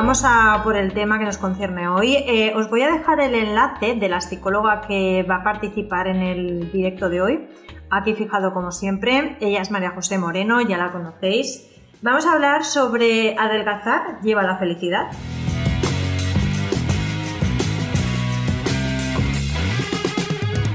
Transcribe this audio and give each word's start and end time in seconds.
Vamos 0.00 0.24
a 0.24 0.62
por 0.64 0.78
el 0.78 0.94
tema 0.94 1.18
que 1.18 1.26
nos 1.26 1.36
concierne 1.36 1.86
hoy. 1.86 2.14
Eh, 2.14 2.54
os 2.56 2.70
voy 2.70 2.80
a 2.80 2.90
dejar 2.90 3.20
el 3.20 3.34
enlace 3.34 3.96
de 3.96 4.08
la 4.08 4.22
psicóloga 4.22 4.80
que 4.80 5.26
va 5.30 5.36
a 5.36 5.44
participar 5.44 6.06
en 6.08 6.22
el 6.22 6.72
directo 6.72 7.10
de 7.10 7.20
hoy. 7.20 7.48
Aquí 7.90 8.14
fijado 8.14 8.54
como 8.54 8.72
siempre. 8.72 9.36
Ella 9.42 9.60
es 9.60 9.70
María 9.70 9.90
José 9.90 10.16
Moreno, 10.16 10.62
ya 10.62 10.78
la 10.78 10.90
conocéis. 10.90 11.68
Vamos 12.00 12.24
a 12.24 12.32
hablar 12.32 12.64
sobre 12.64 13.36
adelgazar 13.38 14.22
lleva 14.22 14.42
la 14.42 14.56
felicidad. 14.56 15.10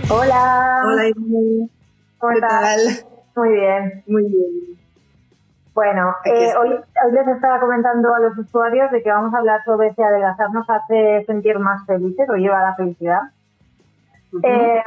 Hola. 0.07 0.83
Hola, 0.85 1.07
Irene. 1.07 1.69
¿Cómo 2.19 2.31
estás? 2.31 3.07
Muy 3.35 3.49
bien. 3.53 4.03
Muy 4.05 4.23
bien. 4.29 4.74
Bueno, 5.75 6.15
eh, 6.23 6.53
hoy, 6.57 6.69
hoy, 6.69 7.11
les 7.11 7.27
estaba 7.27 7.59
comentando 7.59 8.15
a 8.15 8.19
los 8.19 8.37
usuarios 8.37 8.89
de 8.91 9.03
que 9.03 9.11
vamos 9.11 9.33
a 9.33 9.39
hablar 9.39 9.61
sobre 9.65 9.93
si 9.93 10.01
adelgazar 10.01 10.49
nos 10.53 10.69
hace 10.69 11.25
sentir 11.25 11.59
más 11.59 11.85
felices 11.85 12.29
o 12.29 12.35
lleva 12.35 12.59
a 12.59 12.69
la 12.69 12.75
felicidad. 12.75 13.19
eh, 14.41 14.81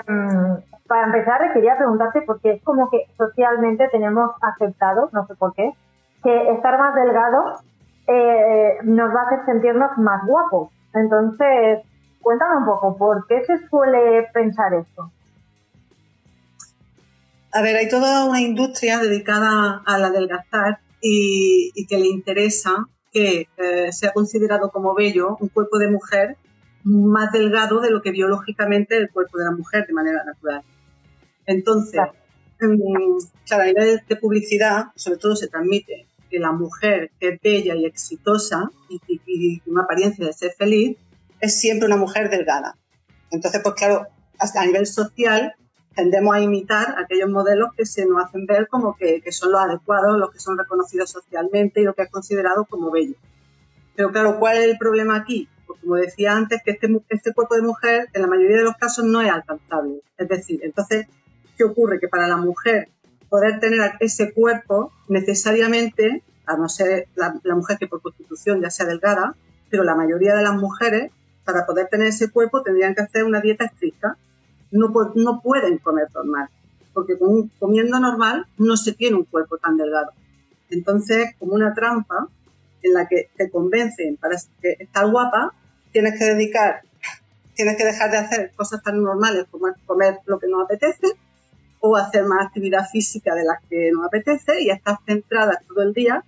para 0.88 1.04
empezar, 1.04 1.52
quería 1.52 1.76
preguntarte, 1.76 2.22
porque 2.22 2.52
es 2.52 2.62
como 2.62 2.88
que 2.88 3.04
socialmente 3.18 3.86
tenemos 3.88 4.30
aceptado, 4.40 5.10
no 5.12 5.26
sé 5.26 5.34
por 5.34 5.52
qué, 5.52 5.74
que 6.22 6.52
estar 6.52 6.78
más 6.78 6.94
delgado 6.94 7.56
eh, 8.06 8.78
nos 8.84 9.14
va 9.14 9.20
a 9.20 9.26
hacer 9.26 9.44
sentirnos 9.44 9.90
más 9.98 10.24
guapos. 10.26 10.70
Entonces, 10.94 11.80
cuéntame 12.22 12.56
un 12.56 12.64
poco, 12.64 12.96
¿por 12.96 13.26
qué 13.26 13.44
se 13.44 13.58
suele 13.68 14.26
pensar 14.32 14.72
esto? 14.72 15.10
A 17.50 17.62
ver, 17.62 17.76
hay 17.76 17.88
toda 17.88 18.24
una 18.24 18.40
industria 18.40 18.98
dedicada 18.98 19.82
al 19.86 20.04
adelgazar 20.04 20.80
y, 21.00 21.70
y 21.74 21.86
que 21.86 21.98
le 21.98 22.06
interesa 22.06 22.86
que 23.12 23.48
eh, 23.56 23.92
sea 23.92 24.12
considerado 24.12 24.70
como 24.70 24.94
bello 24.94 25.36
un 25.40 25.48
cuerpo 25.48 25.78
de 25.78 25.88
mujer 25.88 26.36
más 26.84 27.32
delgado 27.32 27.80
de 27.80 27.90
lo 27.90 28.02
que 28.02 28.10
biológicamente 28.10 28.96
el 28.96 29.10
cuerpo 29.10 29.38
de 29.38 29.44
la 29.44 29.50
mujer 29.52 29.86
de 29.86 29.92
manera 29.92 30.24
natural. 30.24 30.62
Entonces, 31.46 31.92
claro, 31.92 32.12
claro 33.46 33.62
a 33.62 33.66
nivel 33.66 34.02
de 34.06 34.16
publicidad, 34.16 34.86
sobre 34.94 35.18
todo 35.18 35.34
se 35.34 35.48
transmite 35.48 36.06
que 36.30 36.38
la 36.38 36.52
mujer 36.52 37.10
que 37.18 37.28
es 37.28 37.40
bella 37.40 37.74
y 37.74 37.86
exitosa 37.86 38.70
y, 38.90 39.00
y, 39.06 39.20
y 39.26 39.62
una 39.66 39.84
apariencia 39.84 40.26
de 40.26 40.32
ser 40.34 40.52
feliz 40.52 40.98
es 41.40 41.58
siempre 41.58 41.86
una 41.86 41.96
mujer 41.96 42.28
delgada. 42.28 42.76
Entonces, 43.30 43.62
pues 43.62 43.74
claro, 43.74 44.06
hasta 44.38 44.60
a 44.60 44.66
nivel 44.66 44.86
social 44.86 45.54
tendemos 45.94 46.34
a 46.34 46.40
imitar 46.40 46.94
aquellos 46.98 47.28
modelos 47.28 47.70
que 47.76 47.84
se 47.84 48.06
nos 48.06 48.24
hacen 48.24 48.46
ver 48.46 48.68
como 48.68 48.96
que, 48.96 49.20
son 49.30 49.52
los 49.52 49.60
adecuados, 49.60 50.18
los 50.18 50.30
que 50.30 50.38
son 50.38 50.56
reconocidos 50.56 51.10
socialmente 51.10 51.80
y 51.80 51.84
lo 51.84 51.94
que 51.94 52.02
es 52.02 52.10
considerado 52.10 52.64
como 52.66 52.90
bello. 52.90 53.14
Pero 53.96 54.12
claro, 54.12 54.38
¿cuál 54.38 54.58
es 54.58 54.64
el 54.64 54.78
problema 54.78 55.16
aquí? 55.16 55.48
Pues 55.66 55.80
como 55.80 55.96
decía 55.96 56.36
antes, 56.36 56.62
que 56.64 56.70
este, 56.72 56.88
este 57.08 57.34
cuerpo 57.34 57.56
de 57.56 57.62
mujer 57.62 58.08
en 58.12 58.22
la 58.22 58.28
mayoría 58.28 58.58
de 58.58 58.62
los 58.62 58.76
casos 58.76 59.04
no 59.04 59.20
es 59.20 59.30
alcanzable. 59.30 60.00
Es 60.16 60.28
decir, 60.28 60.60
entonces, 60.62 61.06
¿qué 61.56 61.64
ocurre? 61.64 61.98
Que 61.98 62.08
para 62.08 62.28
la 62.28 62.36
mujer 62.36 62.88
poder 63.28 63.58
tener 63.60 63.80
ese 64.00 64.32
cuerpo 64.32 64.92
necesariamente, 65.08 66.22
a 66.46 66.56
no 66.56 66.68
ser 66.68 67.08
la, 67.16 67.38
la 67.42 67.54
mujer 67.54 67.76
que 67.76 67.88
por 67.88 68.00
constitución 68.00 68.62
ya 68.62 68.70
sea 68.70 68.86
delgada, 68.86 69.34
pero 69.68 69.84
la 69.84 69.94
mayoría 69.94 70.34
de 70.34 70.42
las 70.42 70.54
mujeres, 70.54 71.10
para 71.44 71.66
poder 71.66 71.88
tener 71.88 72.06
ese 72.06 72.30
cuerpo, 72.30 72.62
tendrían 72.62 72.94
que 72.94 73.02
hacer 73.02 73.24
una 73.24 73.40
dieta 73.40 73.64
estricta 73.64 74.16
no, 74.70 74.92
no 75.14 75.40
pueden 75.40 75.78
comer 75.78 76.08
normal, 76.14 76.48
porque 76.92 77.18
comiendo 77.58 78.00
normal 78.00 78.46
no 78.58 78.76
se 78.76 78.92
tiene 78.92 79.16
un 79.16 79.24
cuerpo 79.24 79.58
tan 79.58 79.76
delgado. 79.76 80.12
Entonces, 80.70 81.34
como 81.38 81.54
una 81.54 81.74
trampa 81.74 82.28
en 82.82 82.94
la 82.94 83.06
que 83.08 83.30
te 83.36 83.50
convencen 83.50 84.16
para 84.16 84.36
estar 84.36 85.10
guapa, 85.10 85.52
tienes 85.92 86.18
que 86.18 86.24
dedicar, 86.24 86.82
tienes 87.54 87.76
que 87.76 87.84
dejar 87.84 88.10
de 88.10 88.18
hacer 88.18 88.52
cosas 88.54 88.82
tan 88.82 89.02
normales 89.02 89.46
como 89.50 89.66
comer 89.86 90.18
lo 90.26 90.38
que 90.38 90.48
nos 90.48 90.64
apetece 90.64 91.08
o 91.80 91.96
hacer 91.96 92.24
más 92.24 92.46
actividad 92.46 92.86
física 92.90 93.34
de 93.34 93.44
las 93.44 93.58
que 93.68 93.90
nos 93.92 94.06
apetece 94.06 94.60
y 94.62 94.70
estás 94.70 94.98
centrada 95.06 95.60
todo 95.66 95.82
el 95.82 95.92
día 95.92 96.24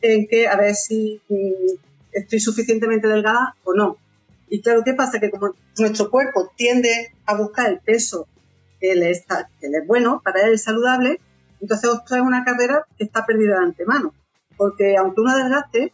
en 0.00 0.26
que 0.26 0.48
a 0.48 0.56
ver 0.56 0.74
si 0.74 1.20
mm, 1.28 1.74
estoy 2.12 2.40
suficientemente 2.40 3.08
delgada 3.08 3.54
o 3.64 3.74
no. 3.74 3.98
Y 4.48 4.62
claro, 4.62 4.82
¿qué 4.84 4.94
pasa? 4.94 5.20
Que 5.20 5.30
como 5.30 5.54
nuestro 5.78 6.10
cuerpo 6.10 6.50
tiende 6.56 7.12
a 7.26 7.36
buscar 7.36 7.70
el 7.70 7.80
peso 7.80 8.28
que 8.80 8.94
le, 8.94 9.10
está, 9.10 9.48
que 9.60 9.68
le 9.68 9.78
es 9.78 9.86
bueno, 9.86 10.20
para 10.24 10.42
él 10.42 10.58
saludable, 10.58 11.20
entonces 11.60 11.90
esto 11.90 12.16
es 12.16 12.20
una 12.20 12.44
carrera 12.44 12.86
que 12.96 13.04
está 13.04 13.24
perdida 13.24 13.58
de 13.58 13.64
antemano. 13.64 14.14
Porque 14.56 14.96
aunque 14.96 15.20
uno 15.20 15.30
adelgace, 15.30 15.92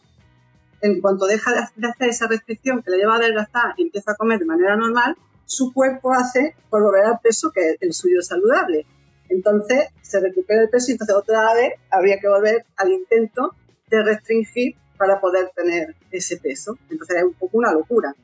en 0.83 1.01
cuanto 1.01 1.27
deja 1.27 1.53
de 1.77 1.87
hacer 1.89 2.09
esa 2.09 2.27
restricción 2.27 2.83
que 2.83 2.91
le 2.91 2.99
lleva 2.99 3.15
a 3.15 3.19
adelgazar 3.19 3.75
y 3.77 3.83
empieza 3.83 4.13
a 4.13 4.17
comer 4.17 4.39
de 4.39 4.47
manera 4.47 4.77
normal, 4.77 5.17
su 5.45 5.73
cuerpo 5.73 6.13
hace 6.13 6.55
por 6.69 6.83
volver 6.83 7.05
al 7.05 7.21
peso 7.21 7.51
que 7.51 7.71
es 7.71 7.77
el 7.81 7.93
suyo 7.93 8.23
saludable. 8.23 8.87
Entonces 9.29 9.89
se 10.03 10.21
recupera 10.21 10.63
el 10.63 10.71
peso 10.71 10.91
y 10.91 10.93
entonces 10.93 11.17
otra 11.17 11.55
vez 11.55 11.75
habría 11.91 12.19
que 12.19 12.29
volver 12.29 12.65
al 12.77 12.91
intento 12.91 13.55
de 13.89 14.03
restringir 14.03 14.77
para 14.97 15.21
poder 15.21 15.51
tener 15.55 15.97
ese 16.11 16.37
peso. 16.37 16.79
Entonces 16.91 17.17
es 17.17 17.25
un 17.25 17.35
poco 17.35 17.59
una 17.59 17.73
locura. 17.73 18.15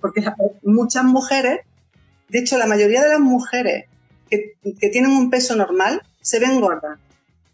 Porque 0.00 0.24
muchas 0.62 1.04
mujeres, 1.04 1.60
de 2.28 2.38
hecho 2.38 2.58
la 2.58 2.66
mayoría 2.66 3.02
de 3.02 3.10
las 3.10 3.20
mujeres 3.20 3.86
que, 4.30 4.56
tienen 4.90 5.12
un 5.12 5.30
peso 5.30 5.56
normal 5.56 6.02
se 6.20 6.40
ven 6.40 6.60
gordas 6.60 6.98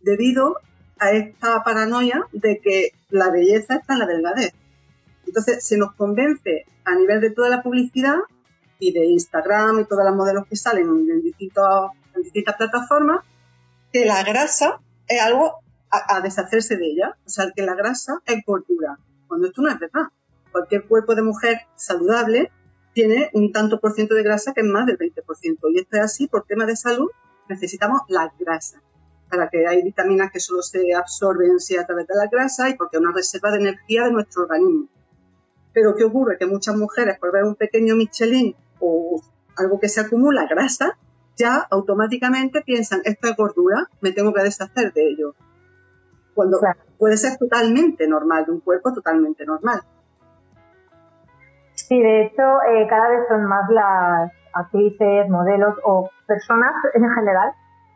debido 0.00 0.56
a 0.98 1.12
esta 1.12 1.62
paranoia 1.64 2.26
de 2.32 2.60
que 2.60 2.92
la 3.10 3.30
belleza 3.30 3.76
está 3.76 3.94
en 3.94 3.98
la 4.00 4.06
delgadez. 4.06 4.52
Entonces 5.26 5.64
se 5.64 5.76
nos 5.76 5.94
convence 5.94 6.66
a 6.84 6.94
nivel 6.94 7.20
de 7.20 7.30
toda 7.30 7.48
la 7.48 7.62
publicidad 7.62 8.16
y 8.78 8.92
de 8.92 9.06
Instagram 9.06 9.80
y 9.80 9.84
todas 9.84 10.04
las 10.04 10.14
modelos 10.14 10.46
que 10.46 10.56
salen 10.56 10.88
en, 10.88 11.22
distintos, 11.22 11.90
distintas 12.22 12.56
plataformas 12.56 13.24
que 13.92 14.04
la 14.06 14.22
grasa 14.22 14.80
es 15.06 15.20
algo 15.20 15.56
a, 15.90 16.16
a, 16.16 16.20
deshacerse 16.20 16.76
de 16.76 16.86
ella. 16.86 17.16
O 17.26 17.28
sea, 17.28 17.50
que 17.54 17.62
la 17.62 17.74
grasa 17.74 18.20
es 18.24 18.42
gordura, 18.46 18.98
cuando 19.26 19.48
esto 19.48 19.62
no 19.62 19.70
es 19.70 19.78
verdad 19.78 20.08
cualquier 20.50 20.86
cuerpo 20.86 21.14
de 21.14 21.22
mujer 21.22 21.60
saludable 21.74 22.50
tiene 22.92 23.30
un 23.34 23.52
tanto 23.52 23.80
por 23.80 23.92
ciento 23.92 24.14
de 24.14 24.22
grasa 24.22 24.52
que 24.52 24.60
es 24.60 24.66
más 24.66 24.86
del 24.86 24.98
20%. 24.98 25.58
Y 25.72 25.78
esto 25.78 25.96
es 25.96 26.02
así, 26.02 26.26
por 26.26 26.44
tema 26.44 26.66
de 26.66 26.76
salud, 26.76 27.10
necesitamos 27.48 28.02
la 28.08 28.32
grasa, 28.38 28.82
para 29.28 29.48
que 29.48 29.66
hay 29.66 29.82
vitaminas 29.82 30.30
que 30.32 30.40
solo 30.40 30.62
se 30.62 30.94
absorben 30.94 31.60
sí, 31.60 31.76
a 31.76 31.86
través 31.86 32.06
de 32.06 32.14
la 32.14 32.26
grasa 32.26 32.68
y 32.68 32.74
porque 32.74 32.96
es 32.96 33.02
una 33.02 33.12
reserva 33.12 33.50
de 33.50 33.58
energía 33.58 34.04
de 34.04 34.12
nuestro 34.12 34.42
organismo. 34.42 34.88
Pero 35.72 35.94
¿qué 35.94 36.04
ocurre? 36.04 36.36
Que 36.38 36.46
muchas 36.46 36.76
mujeres, 36.76 37.18
por 37.18 37.32
ver 37.32 37.44
un 37.44 37.54
pequeño 37.54 37.94
Michelin 37.94 38.56
o 38.80 39.22
algo 39.56 39.78
que 39.78 39.88
se 39.88 40.00
acumula 40.00 40.46
grasa, 40.48 40.98
ya 41.36 41.56
automáticamente 41.70 42.62
piensan, 42.62 43.00
esto 43.04 43.28
es 43.28 43.36
gordura, 43.36 43.88
me 44.00 44.12
tengo 44.12 44.32
que 44.32 44.42
deshacer 44.42 44.92
de 44.92 45.08
ello. 45.08 45.34
Cuando 46.34 46.58
claro. 46.58 46.80
puede 46.98 47.16
ser 47.16 47.38
totalmente 47.38 48.06
normal, 48.06 48.46
de 48.46 48.52
un 48.52 48.60
cuerpo 48.60 48.92
totalmente 48.92 49.44
normal. 49.44 49.82
Sí, 51.88 52.00
de 52.00 52.22
hecho, 52.22 52.42
eh, 52.68 52.86
cada 52.88 53.08
vez 53.08 53.28
son 53.28 53.44
más 53.44 53.68
las 53.70 54.32
actrices, 54.52 55.28
modelos 55.28 55.74
o 55.84 56.10
personas 56.26 56.72
en 56.94 57.08
general 57.10 57.52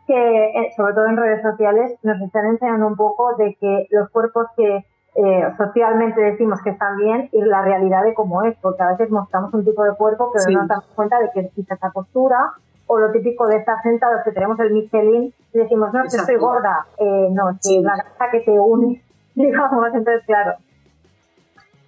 que, 0.07 0.45
eh, 0.49 0.71
sobre 0.77 0.93
todo 0.93 1.07
en 1.07 1.17
redes 1.17 1.41
sociales, 1.41 1.97
nos 2.03 2.21
están 2.21 2.45
enseñando 2.45 2.87
un 2.87 2.95
poco 2.95 3.35
de 3.37 3.55
que 3.59 3.87
los 3.89 4.09
cuerpos 4.09 4.47
que 4.55 4.85
eh, 5.15 5.53
socialmente 5.57 6.21
decimos 6.21 6.61
que 6.61 6.71
están 6.71 6.97
bien 6.97 7.29
y 7.31 7.41
la 7.41 7.61
realidad 7.61 8.03
de 8.03 8.13
cómo 8.13 8.43
es, 8.43 8.55
porque 8.61 8.83
a 8.83 8.91
veces 8.91 9.09
mostramos 9.09 9.53
un 9.53 9.63
tipo 9.63 9.83
de 9.83 9.95
cuerpo 9.95 10.29
pero 10.33 10.43
sí. 10.43 10.53
no 10.53 10.59
nos 10.59 10.67
damos 10.67 10.85
cuenta 10.93 11.19
de 11.19 11.31
que 11.31 11.49
quizá 11.55 11.75
esa 11.75 11.89
postura 11.89 12.53
o 12.87 12.99
lo 12.99 13.11
típico 13.11 13.47
de 13.47 13.57
estar 13.57 13.81
sentados 13.81 14.23
que 14.23 14.31
tenemos 14.31 14.59
el 14.59 14.73
Michelin 14.73 15.33
y 15.53 15.57
decimos, 15.57 15.93
no, 15.93 16.03
es 16.03 16.13
que 16.13 16.19
estoy 16.19 16.35
gorda, 16.35 16.85
eh, 16.97 17.29
no, 17.31 17.49
es 17.49 17.57
sí. 17.61 17.81
la 17.81 17.95
grasa 17.95 18.29
que 18.31 18.41
te 18.41 18.59
une, 18.59 19.01
digamos, 19.35 19.87
entonces 19.93 20.23
claro, 20.25 20.55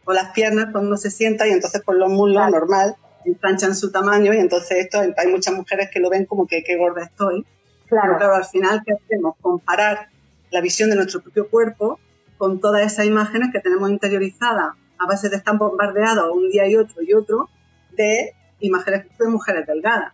o 0.08 0.14
las 0.14 0.32
piernas 0.32 0.70
cuando 0.72 0.88
uno 0.88 0.98
se 0.98 1.12
sienta 1.12 1.48
y 1.48 1.52
entonces 1.52 1.82
por 1.82 1.98
los 1.98 2.10
muslos 2.10 2.44
claro. 2.44 2.60
normal 2.60 2.96
ensanchan 3.26 3.76
su 3.76 3.92
tamaño 3.92 4.34
y 4.34 4.38
entonces 4.38 4.86
esto 4.86 5.00
hay 5.00 5.28
muchas 5.28 5.54
mujeres 5.54 5.90
que 5.92 6.00
lo 6.00 6.10
ven 6.10 6.26
como 6.26 6.48
que 6.48 6.64
qué 6.64 6.78
gorda 6.78 7.04
estoy. 7.04 7.46
Claro. 7.88 8.08
Pero 8.08 8.18
claro, 8.18 8.36
al 8.36 8.46
final, 8.46 8.82
¿qué 8.86 8.94
hacemos? 8.94 9.36
Comparar 9.42 10.08
la 10.50 10.62
visión 10.62 10.90
de 10.90 10.96
nuestro 10.96 11.22
propio 11.22 11.50
cuerpo 11.50 12.00
con 12.38 12.62
todas 12.62 12.90
esas 12.90 13.06
imágenes 13.06 13.50
que 13.52 13.60
tenemos 13.60 13.90
interiorizadas 13.90 14.76
a 14.98 15.06
base 15.06 15.28
de 15.28 15.36
estar 15.36 15.58
bombardeados 15.58 16.32
un 16.34 16.50
día 16.50 16.68
y 16.68 16.78
otro 16.78 17.02
y 17.02 17.14
otro 17.14 17.50
de 17.92 18.34
imágenes 18.62 19.06
de 19.20 19.28
mujeres 19.28 19.68
delgadas. 19.68 20.14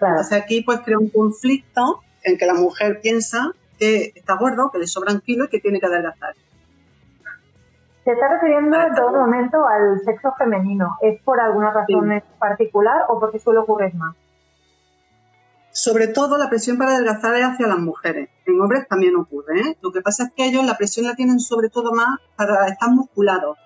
Entonces 0.00 0.32
aquí 0.32 0.62
pues 0.62 0.80
crea 0.80 0.98
un 0.98 1.10
conflicto 1.10 2.00
en 2.22 2.38
que 2.38 2.46
la 2.46 2.54
mujer 2.54 3.00
piensa 3.02 3.52
que 3.78 4.12
está 4.14 4.36
gordo, 4.36 4.70
que 4.72 4.78
le 4.78 4.86
sobran 4.86 5.20
kilos 5.20 5.48
y 5.48 5.50
que 5.50 5.60
tiene 5.60 5.78
que 5.78 5.86
adelgazar. 5.86 6.34
Se 8.04 8.12
está 8.12 8.28
refiriendo 8.28 8.78
en 8.78 8.94
todo 8.94 9.12
momento 9.12 9.66
al 9.66 9.98
sexo 10.04 10.34
femenino. 10.36 10.98
¿Es 11.00 11.22
por 11.22 11.40
alguna 11.40 11.72
razón 11.72 12.12
en 12.12 12.22
particular 12.38 13.02
o 13.08 13.18
porque 13.18 13.38
suele 13.38 13.60
ocurrir 13.60 13.94
más? 13.94 14.14
Sobre 15.70 16.08
todo 16.08 16.36
la 16.36 16.50
presión 16.50 16.76
para 16.76 16.92
adelgazar 16.92 17.34
es 17.34 17.44
hacia 17.44 17.66
las 17.66 17.78
mujeres. 17.78 18.28
En 18.44 18.60
hombres 18.60 18.86
también 18.88 19.16
ocurre. 19.16 19.58
¿eh? 19.58 19.78
Lo 19.80 19.90
que 19.90 20.02
pasa 20.02 20.24
es 20.24 20.32
que 20.36 20.44
ellos 20.44 20.64
la 20.64 20.76
presión 20.76 21.06
la 21.06 21.14
tienen 21.14 21.40
sobre 21.40 21.70
todo 21.70 21.92
más 21.92 22.18
para 22.36 22.68
estar 22.68 22.90
musculados. 22.90 23.56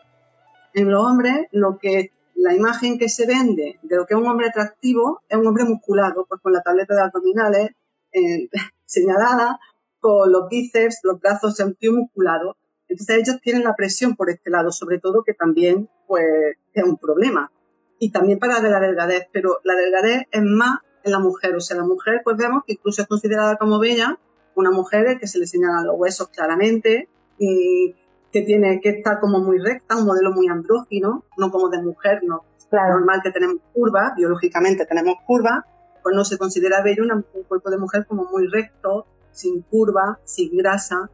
En 0.73 0.91
los 0.91 1.05
hombres, 1.05 1.49
lo 1.50 1.79
que 1.79 2.12
la 2.37 2.55
imagen 2.55 2.99
que 2.99 3.08
se 3.08 3.26
vende 3.26 3.81
de 3.82 3.96
lo 3.96 4.06
que 4.06 4.14
es 4.14 4.20
un 4.20 4.26
hombre 4.29 4.46
atractivo 4.46 5.20
es 5.29 5.37
un 5.37 5.49
hombre 5.49 5.64
musculado, 5.64 6.25
pues 6.29 6.41
con 6.41 6.52
la 6.52 6.62
tableta 6.62 6.94
de 6.94 7.02
abdominales 7.02 7.70
eh, 8.12 8.49
señalada, 8.84 9.58
con 9.99 10.31
los 10.31 10.49
bíceps, 10.49 11.00
los 11.02 11.20
brazos, 11.20 11.61
tío 11.79 11.93
musculado. 11.93 12.56
Entonces 12.88 13.17
ellos 13.19 13.40
tienen 13.43 13.64
la 13.64 13.75
presión 13.76 14.17
por 14.17 14.31
este 14.31 14.50
lado, 14.50 14.73
sobre 14.73 14.99
todo 14.99 15.23
que 15.25 15.35
también 15.35 15.88
pues 16.06 16.25
es 16.73 16.85
un 16.85 16.96
problema. 16.96 17.52
Y 17.99 18.11
también 18.12 18.38
para 18.38 18.61
la 18.61 18.81
delgadez, 18.81 19.29
pero 19.32 19.58
la 19.64 19.75
delgadez 19.75 20.23
es 20.31 20.43
más 20.43 20.79
en 21.05 21.12
la 21.12 21.19
mujer. 21.19 21.55
O 21.56 21.61
sea, 21.61 21.76
la 21.76 21.85
mujer 21.85 22.23
pues 22.25 22.37
vemos 22.37 22.62
que 22.67 22.75
incluso 22.75 23.02
es 23.02 23.08
considerada 23.08 23.56
como 23.56 23.79
bella, 23.79 24.19
una 24.55 24.70
mujer 24.70 25.19
que 25.20 25.26
se 25.26 25.38
le 25.38 25.46
señalan 25.46 25.87
los 25.87 25.96
huesos 25.99 26.29
claramente, 26.29 27.08
y 27.38 27.94
que 28.32 28.43
tiene 28.43 28.81
que 28.81 28.91
estar 28.91 29.20
como 29.20 29.41
muy 29.41 29.58
recta, 29.58 29.96
un 29.96 30.05
modelo 30.05 30.32
muy 30.32 30.49
andrógino, 30.49 31.25
no 31.37 31.50
como 31.50 31.69
de 31.69 31.82
mujer, 31.82 32.20
no. 32.25 32.44
Claro. 32.69 32.99
Normal 32.99 33.20
que 33.23 33.31
tenemos 33.31 33.56
curvas, 33.73 34.12
biológicamente 34.17 34.84
tenemos 34.84 35.14
curvas, 35.26 35.64
pues 36.02 36.14
no 36.14 36.25
se 36.25 36.37
considera 36.37 36.82
bello 36.82 37.05
un 37.05 37.43
cuerpo 37.44 37.70
de 37.70 37.79
mujer 37.79 38.05
como 38.06 38.25
muy 38.26 38.46
recto, 38.46 39.06
sin 39.31 39.62
curva, 39.62 40.20
sin 40.25 40.55
grasa, 40.56 41.08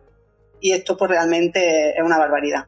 y 0.64 0.72
esto 0.72 0.96
pues 0.96 1.10
realmente 1.10 1.90
es 1.90 2.02
una 2.02 2.16
barbaridad. 2.16 2.64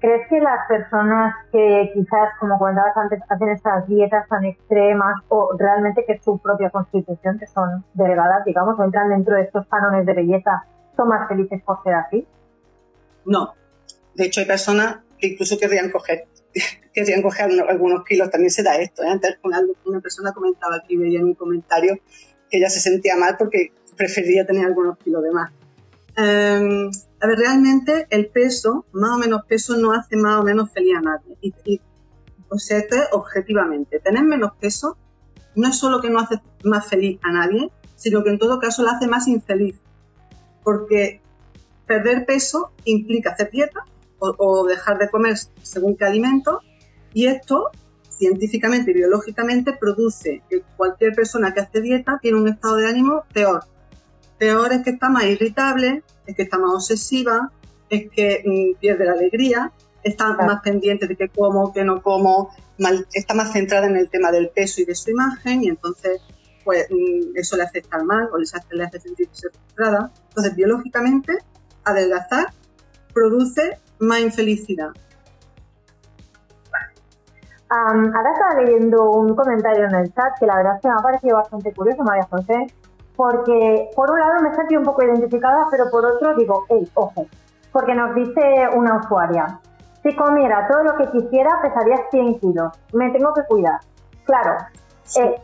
¿Crees 0.00 0.26
que 0.30 0.40
las 0.40 0.66
personas 0.66 1.34
que 1.52 1.90
quizás, 1.92 2.30
como 2.40 2.58
comentabas 2.58 2.96
antes, 2.96 3.20
hacen 3.28 3.50
estas 3.50 3.86
dietas 3.86 4.26
tan 4.30 4.46
extremas 4.46 5.22
o 5.28 5.54
realmente 5.58 6.06
que 6.06 6.18
su 6.24 6.38
propia 6.38 6.70
constitución, 6.70 7.38
que 7.38 7.46
son 7.48 7.84
delegadas, 7.92 8.46
digamos, 8.46 8.78
o 8.78 8.84
entran 8.84 9.10
dentro 9.10 9.36
de 9.36 9.42
estos 9.42 9.66
cánones 9.66 10.06
de 10.06 10.14
belleza, 10.14 10.64
son 10.96 11.08
más 11.08 11.28
felices 11.28 11.60
por 11.66 11.82
ser 11.84 11.94
así? 11.96 12.26
No. 13.26 13.52
De 14.14 14.24
hecho, 14.24 14.40
hay 14.40 14.46
personas 14.46 15.00
que 15.18 15.26
incluso 15.26 15.58
querrían 15.58 15.90
coger, 15.90 16.24
querrían 16.94 17.20
coger 17.20 17.50
algunos 17.68 18.04
kilos. 18.04 18.30
También 18.30 18.50
se 18.50 18.62
da 18.62 18.76
esto. 18.76 19.02
¿eh? 19.02 19.08
Antes 19.10 19.38
una, 19.44 19.60
una 19.84 20.00
persona 20.00 20.32
comentaba 20.32 20.76
aquí, 20.76 20.96
veía 20.96 21.18
en 21.18 21.26
un 21.26 21.34
comentario 21.34 21.98
que 22.48 22.56
ella 22.56 22.70
se 22.70 22.80
sentía 22.80 23.16
mal 23.16 23.36
porque 23.38 23.72
prefería 23.98 24.46
tener 24.46 24.64
algunos 24.64 24.96
kilos 24.96 25.22
de 25.22 25.30
más. 25.30 25.52
Em, 26.16 26.90
a 27.20 27.26
ver, 27.26 27.38
realmente 27.38 28.06
el 28.10 28.28
peso, 28.28 28.86
más 28.92 29.10
o 29.10 29.18
menos 29.18 29.44
peso, 29.44 29.76
no 29.76 29.92
hace 29.92 30.16
más 30.16 30.40
o 30.40 30.42
menos 30.42 30.70
feliz 30.70 30.96
a 30.96 31.00
nadie. 31.00 31.80
O 32.48 32.58
sea, 32.58 32.78
esto 32.78 32.96
es 32.96 33.08
objetivamente. 33.12 34.00
Tener 34.00 34.22
menos 34.24 34.52
peso 34.60 34.96
no 35.54 35.68
es 35.68 35.76
solo 35.78 36.00
que 36.00 36.10
no 36.10 36.20
hace 36.20 36.40
más 36.64 36.86
feliz 36.86 37.18
a 37.22 37.32
nadie, 37.32 37.70
sino 37.96 38.22
que 38.22 38.30
en 38.30 38.38
todo 38.38 38.58
caso 38.58 38.82
lo 38.82 38.90
hace 38.90 39.06
más 39.06 39.26
infeliz. 39.28 39.76
Porque 40.62 41.20
perder 41.86 42.26
peso 42.26 42.72
implica 42.84 43.30
hacer 43.30 43.50
dieta 43.50 43.84
o, 44.18 44.66
dejar 44.66 44.98
de 44.98 45.10
comer 45.10 45.36
según 45.62 45.96
qué 45.96 46.04
alimento 46.04 46.60
y 47.12 47.26
esto 47.26 47.70
científicamente 48.08 48.90
y 48.90 48.94
biológicamente 48.94 49.74
produce 49.74 50.42
que 50.48 50.62
cualquier 50.76 51.14
persona 51.14 51.52
que 51.52 51.60
hace 51.60 51.80
dieta 51.82 52.18
tiene 52.20 52.38
un 52.38 52.48
estado 52.48 52.76
de 52.76 52.88
ánimo 52.88 53.24
peor. 53.32 53.64
Peor 54.38 54.72
es 54.72 54.82
que 54.82 54.90
está 54.90 55.08
más 55.08 55.24
irritable, 55.24 56.02
es 56.26 56.36
que 56.36 56.42
está 56.42 56.58
más 56.58 56.74
obsesiva, 56.74 57.50
es 57.88 58.10
que 58.10 58.42
mm, 58.44 58.78
pierde 58.80 59.04
la 59.04 59.12
alegría, 59.12 59.72
está 60.02 60.32
más 60.34 60.60
pendiente 60.62 61.06
de 61.06 61.16
qué 61.16 61.28
como, 61.28 61.72
qué 61.72 61.84
no 61.84 62.02
como, 62.02 62.50
está 63.12 63.34
más 63.34 63.52
centrada 63.52 63.86
en 63.86 63.96
el 63.96 64.10
tema 64.10 64.30
del 64.30 64.50
peso 64.50 64.80
y 64.80 64.84
de 64.84 64.94
su 64.94 65.10
imagen 65.10 65.64
y 65.64 65.68
entonces 65.68 66.20
pues 66.64 66.86
mm, 66.90 67.36
eso 67.36 67.56
le 67.56 67.62
hace 67.62 67.78
estar 67.78 68.04
mal 68.04 68.28
o 68.32 68.38
le 68.38 68.44
hace, 68.44 68.60
le 68.70 68.84
hace 68.84 69.00
sentirse 69.00 69.48
frustrada. 69.50 70.10
Entonces 70.28 70.54
biológicamente 70.54 71.32
adelgazar 71.84 72.52
produce 73.14 73.78
más 74.00 74.20
infelicidad. 74.20 74.90
ahora 77.68 78.30
estaba 78.32 78.62
leyendo 78.62 79.10
un 79.10 79.34
comentario 79.34 79.86
en 79.86 79.94
el 79.94 80.12
chat 80.12 80.38
que 80.38 80.46
la 80.46 80.56
verdad 80.56 80.76
es 80.76 80.82
que 80.82 80.88
me 80.88 80.94
ha 80.94 81.02
parecido 81.02 81.36
bastante 81.36 81.72
curioso, 81.72 82.02
María 82.02 82.24
José, 82.24 82.66
porque 83.16 83.90
por 83.96 84.10
un 84.10 84.20
lado 84.20 84.42
me 84.42 84.54
sentido 84.54 84.80
un 84.80 84.86
poco 84.86 85.02
identificada, 85.02 85.66
pero 85.70 85.90
por 85.90 86.04
otro 86.04 86.34
digo, 86.36 86.64
hey, 86.68 86.88
ojo, 86.94 87.26
porque 87.72 87.94
nos 87.94 88.14
dice 88.14 88.68
una 88.74 88.98
usuaria, 88.98 89.58
si 90.02 90.14
comiera 90.14 90.68
todo 90.68 90.84
lo 90.84 90.96
que 90.96 91.10
quisiera 91.10 91.50
pesaría 91.62 91.96
100 92.10 92.38
kilos, 92.40 92.72
me 92.92 93.10
tengo 93.10 93.32
que 93.34 93.42
cuidar. 93.48 93.80
Claro, 94.24 94.56
eh, 95.16 95.40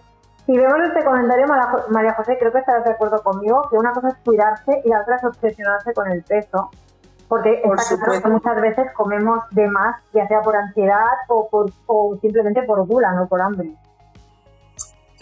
si 0.46 0.56
vemos 0.56 0.78
este 0.86 1.04
comentario, 1.04 1.46
María 1.90 2.14
José, 2.14 2.36
creo 2.38 2.52
que 2.52 2.58
estarás 2.58 2.84
de 2.84 2.90
acuerdo 2.90 3.22
conmigo, 3.22 3.68
que 3.70 3.76
una 3.76 3.92
cosa 3.92 4.08
es 4.08 4.16
cuidarse 4.24 4.82
y 4.84 4.88
la 4.88 5.00
otra 5.00 5.16
es 5.16 5.24
obsesionarse 5.24 5.94
con 5.94 6.10
el 6.10 6.22
peso. 6.22 6.70
Porque 7.28 7.62
muchas 8.28 8.60
veces 8.60 8.92
comemos 8.94 9.42
de 9.52 9.66
más, 9.68 9.96
ya 10.12 10.28
sea 10.28 10.42
por 10.42 10.54
ansiedad 10.54 11.06
o, 11.28 11.48
por, 11.48 11.70
o 11.86 12.18
simplemente 12.20 12.62
por 12.64 12.86
gula, 12.86 13.12
no 13.12 13.26
por 13.26 13.40
hambre. 13.40 13.74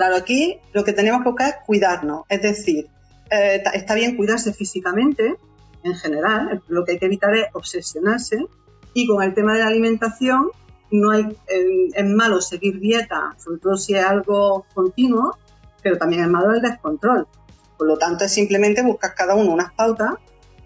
Claro, 0.01 0.17
aquí 0.17 0.59
lo 0.73 0.83
que 0.83 0.95
tenemos 0.95 1.21
que 1.21 1.29
buscar 1.29 1.49
es 1.51 1.57
cuidarnos. 1.67 2.23
Es 2.31 2.41
decir, 2.41 2.89
eh, 3.31 3.63
está 3.75 3.95
bien 3.95 4.17
cuidarse 4.17 4.55
físicamente, 4.55 5.37
en 5.83 5.95
general, 5.95 6.63
lo 6.69 6.87
que 6.87 6.93
hay 6.93 6.99
que 6.99 7.05
evitar 7.05 7.37
es 7.37 7.49
obsesionarse. 7.53 8.47
Y 8.95 9.07
con 9.07 9.23
el 9.23 9.35
tema 9.35 9.53
de 9.53 9.59
la 9.59 9.67
alimentación, 9.67 10.53
no 10.91 11.11
hay, 11.11 11.37
es 11.47 12.05
malo 12.07 12.41
seguir 12.41 12.81
dieta, 12.81 13.37
sobre 13.37 13.61
todo 13.61 13.77
si 13.77 13.95
es 13.95 14.03
algo 14.03 14.65
continuo, 14.73 15.37
pero 15.83 15.99
también 15.99 16.23
es 16.23 16.29
malo 16.31 16.55
el 16.55 16.63
descontrol. 16.63 17.29
Por 17.77 17.87
lo 17.87 17.99
tanto, 17.99 18.25
es 18.25 18.33
simplemente 18.33 18.83
buscar 18.83 19.15
cada 19.15 19.35
uno 19.35 19.53
unas 19.53 19.75
pautas 19.75 20.15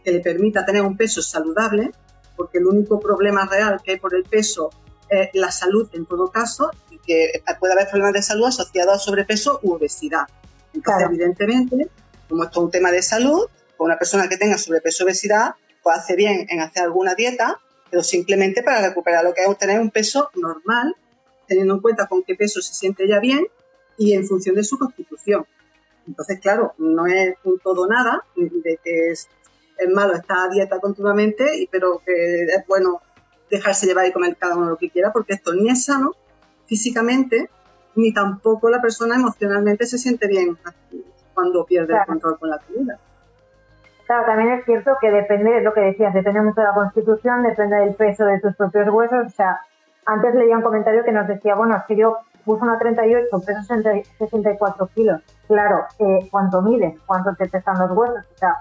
que 0.05 0.13
le 0.13 0.21
permita 0.21 0.65
tener 0.65 0.83
un 0.83 0.97
peso 0.97 1.21
saludable, 1.23 1.91
porque 2.37 2.59
el 2.59 2.67
único 2.67 3.01
problema 3.01 3.47
real 3.47 3.81
que 3.83 3.91
hay 3.91 3.99
por 3.99 4.15
el 4.15 4.23
peso 4.23 4.71
es 5.09 5.31
la 5.35 5.51
salud 5.51 5.89
en 5.93 6.07
todo 6.07 6.31
caso, 6.31 6.71
y 6.91 6.99
que 6.99 7.43
puede 7.61 7.75
haber 7.75 7.89
problemas 7.89 8.15
de 8.15 8.23
salud 8.23 8.47
asociados 8.47 8.95
a 8.95 8.99
sobrepeso 8.99 9.61
u 9.63 9.73
obesidad. 9.73 10.27
Entonces, 10.73 11.07
evidentemente, 11.09 11.89
como 12.29 12.45
esto 12.45 12.61
es 12.61 12.65
un 12.65 12.71
tema 12.71 12.91
de 12.91 13.03
salud, 13.03 13.47
una 13.79 13.99
persona 13.99 14.29
que 14.29 14.37
tenga 14.37 14.59
sobrepeso 14.59 15.05
o 15.05 15.07
obesidad, 15.07 15.55
pues 15.83 15.99
hace 15.99 16.17
bien 16.17 16.47
en 16.49 16.61
hacer 16.61 16.85
alguna 16.85 17.15
dieta 17.15 17.61
pero 17.95 18.03
simplemente 18.03 18.65
para 18.65 18.89
recuperar 18.89 19.23
lo 19.23 19.33
que 19.33 19.43
es 19.43 19.47
obtener 19.47 19.79
un 19.79 19.93
peso 19.93 20.29
normal, 20.35 20.97
teniendo 21.47 21.75
en 21.75 21.81
cuenta 21.81 22.09
con 22.09 22.25
qué 22.25 22.35
peso 22.35 22.61
se 22.61 22.75
siente 22.75 23.07
ya 23.07 23.21
bien 23.21 23.47
y 23.97 24.15
en 24.15 24.27
función 24.27 24.57
de 24.57 24.65
su 24.65 24.77
constitución. 24.77 25.47
Entonces, 26.05 26.41
claro, 26.41 26.75
no 26.79 27.07
es 27.07 27.37
un 27.45 27.61
todo 27.61 27.87
nada 27.87 28.25
de 28.35 28.81
que 28.83 29.13
es, 29.13 29.29
malo 29.93 30.15
estar 30.15 30.39
a 30.39 30.49
dieta 30.53 30.81
continuamente, 30.81 31.69
pero 31.71 32.03
que 32.05 32.43
es 32.43 32.67
bueno 32.67 33.01
dejarse 33.57 33.87
llevar 33.87 34.07
y 34.07 34.13
comer 34.13 34.37
cada 34.37 34.57
uno 34.57 34.71
lo 34.71 34.77
que 34.77 34.91
quiera, 34.91 35.13
porque 35.13 35.35
esto 35.35 35.53
ni 35.55 35.71
es 35.71 35.85
sano 35.85 36.13
físicamente, 36.67 37.51
ni 37.95 38.13
tampoco 38.13 38.69
la 38.69 38.81
persona 38.81 39.17
emocionalmente 39.17 39.87
se 39.87 39.99
siente 39.99 40.27
bien 40.27 40.57
cuando 41.35 41.65
pierde 41.65 41.95
el 41.95 42.07
control 42.07 42.39
con 42.39 42.51
la 42.51 42.59
comida. 42.59 42.99
Claro, 44.07 44.27
también 44.27 44.51
es 44.51 44.65
cierto 44.65 44.97
que 45.01 45.11
depende, 45.11 45.51
de 45.51 45.63
lo 45.63 45.73
que 45.73 45.81
decías, 45.81 46.13
depende 46.13 46.43
mucho 46.43 46.61
de 46.61 46.67
la 46.67 46.75
constitución, 46.75 47.43
depende 47.43 47.77
del 47.77 47.95
peso 47.95 48.25
de 48.25 48.39
tus 48.41 48.55
propios 48.55 48.89
huesos. 48.91 49.27
O 49.27 49.31
sea, 49.31 49.61
antes 50.05 50.35
leía 50.35 50.57
un 50.57 50.63
comentario 50.63 51.05
que 51.05 51.13
nos 51.13 51.27
decía, 51.27 51.55
bueno, 51.55 51.77
es 51.77 51.85
que 51.85 51.97
yo 51.97 52.19
puso 52.45 52.63
una 52.65 52.79
38, 52.79 53.29
peso 53.41 53.63
64 54.19 54.87
kilos. 54.95 55.23
Claro, 55.47 55.87
eh, 55.99 56.29
¿cuánto 56.31 56.61
mides? 56.61 57.01
¿Cuánto 57.07 57.35
te 57.35 57.49
pesan 57.49 57.79
los 57.79 57.91
huesos? 57.93 58.25
O 58.35 58.39
sea, 58.39 58.57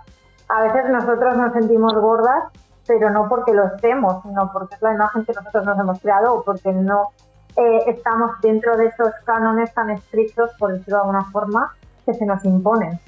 a 0.48 0.64
veces 0.64 0.90
nosotros 0.90 1.36
nos 1.36 1.52
sentimos 1.54 1.94
gordas, 1.94 2.46
pero 2.86 3.10
no 3.10 3.28
porque 3.30 3.54
lo 3.54 3.68
estemos, 3.76 4.22
sino 4.24 4.52
porque 4.52 4.76
es 4.76 4.82
la 4.82 4.94
imagen 4.94 5.26
que 5.26 5.34
nosotros 5.34 5.66
nos 5.66 5.80
hemos 5.80 6.00
creado 6.00 6.34
o 6.36 6.44
porque 6.44 6.72
no 6.72 7.12
eh, 7.56 7.80
estamos 7.88 8.32
dentro 8.42 8.76
de 8.78 8.88
esos 8.88 9.10
cánones 9.26 9.74
tan 9.74 9.90
estrictos, 9.92 10.52
por 10.58 10.74
decirlo 10.74 10.98
de 10.98 11.02
alguna 11.02 11.32
forma, 11.32 11.76
que 12.06 12.14
se 12.14 12.26
nos 12.26 12.44
imponen. 12.46 13.00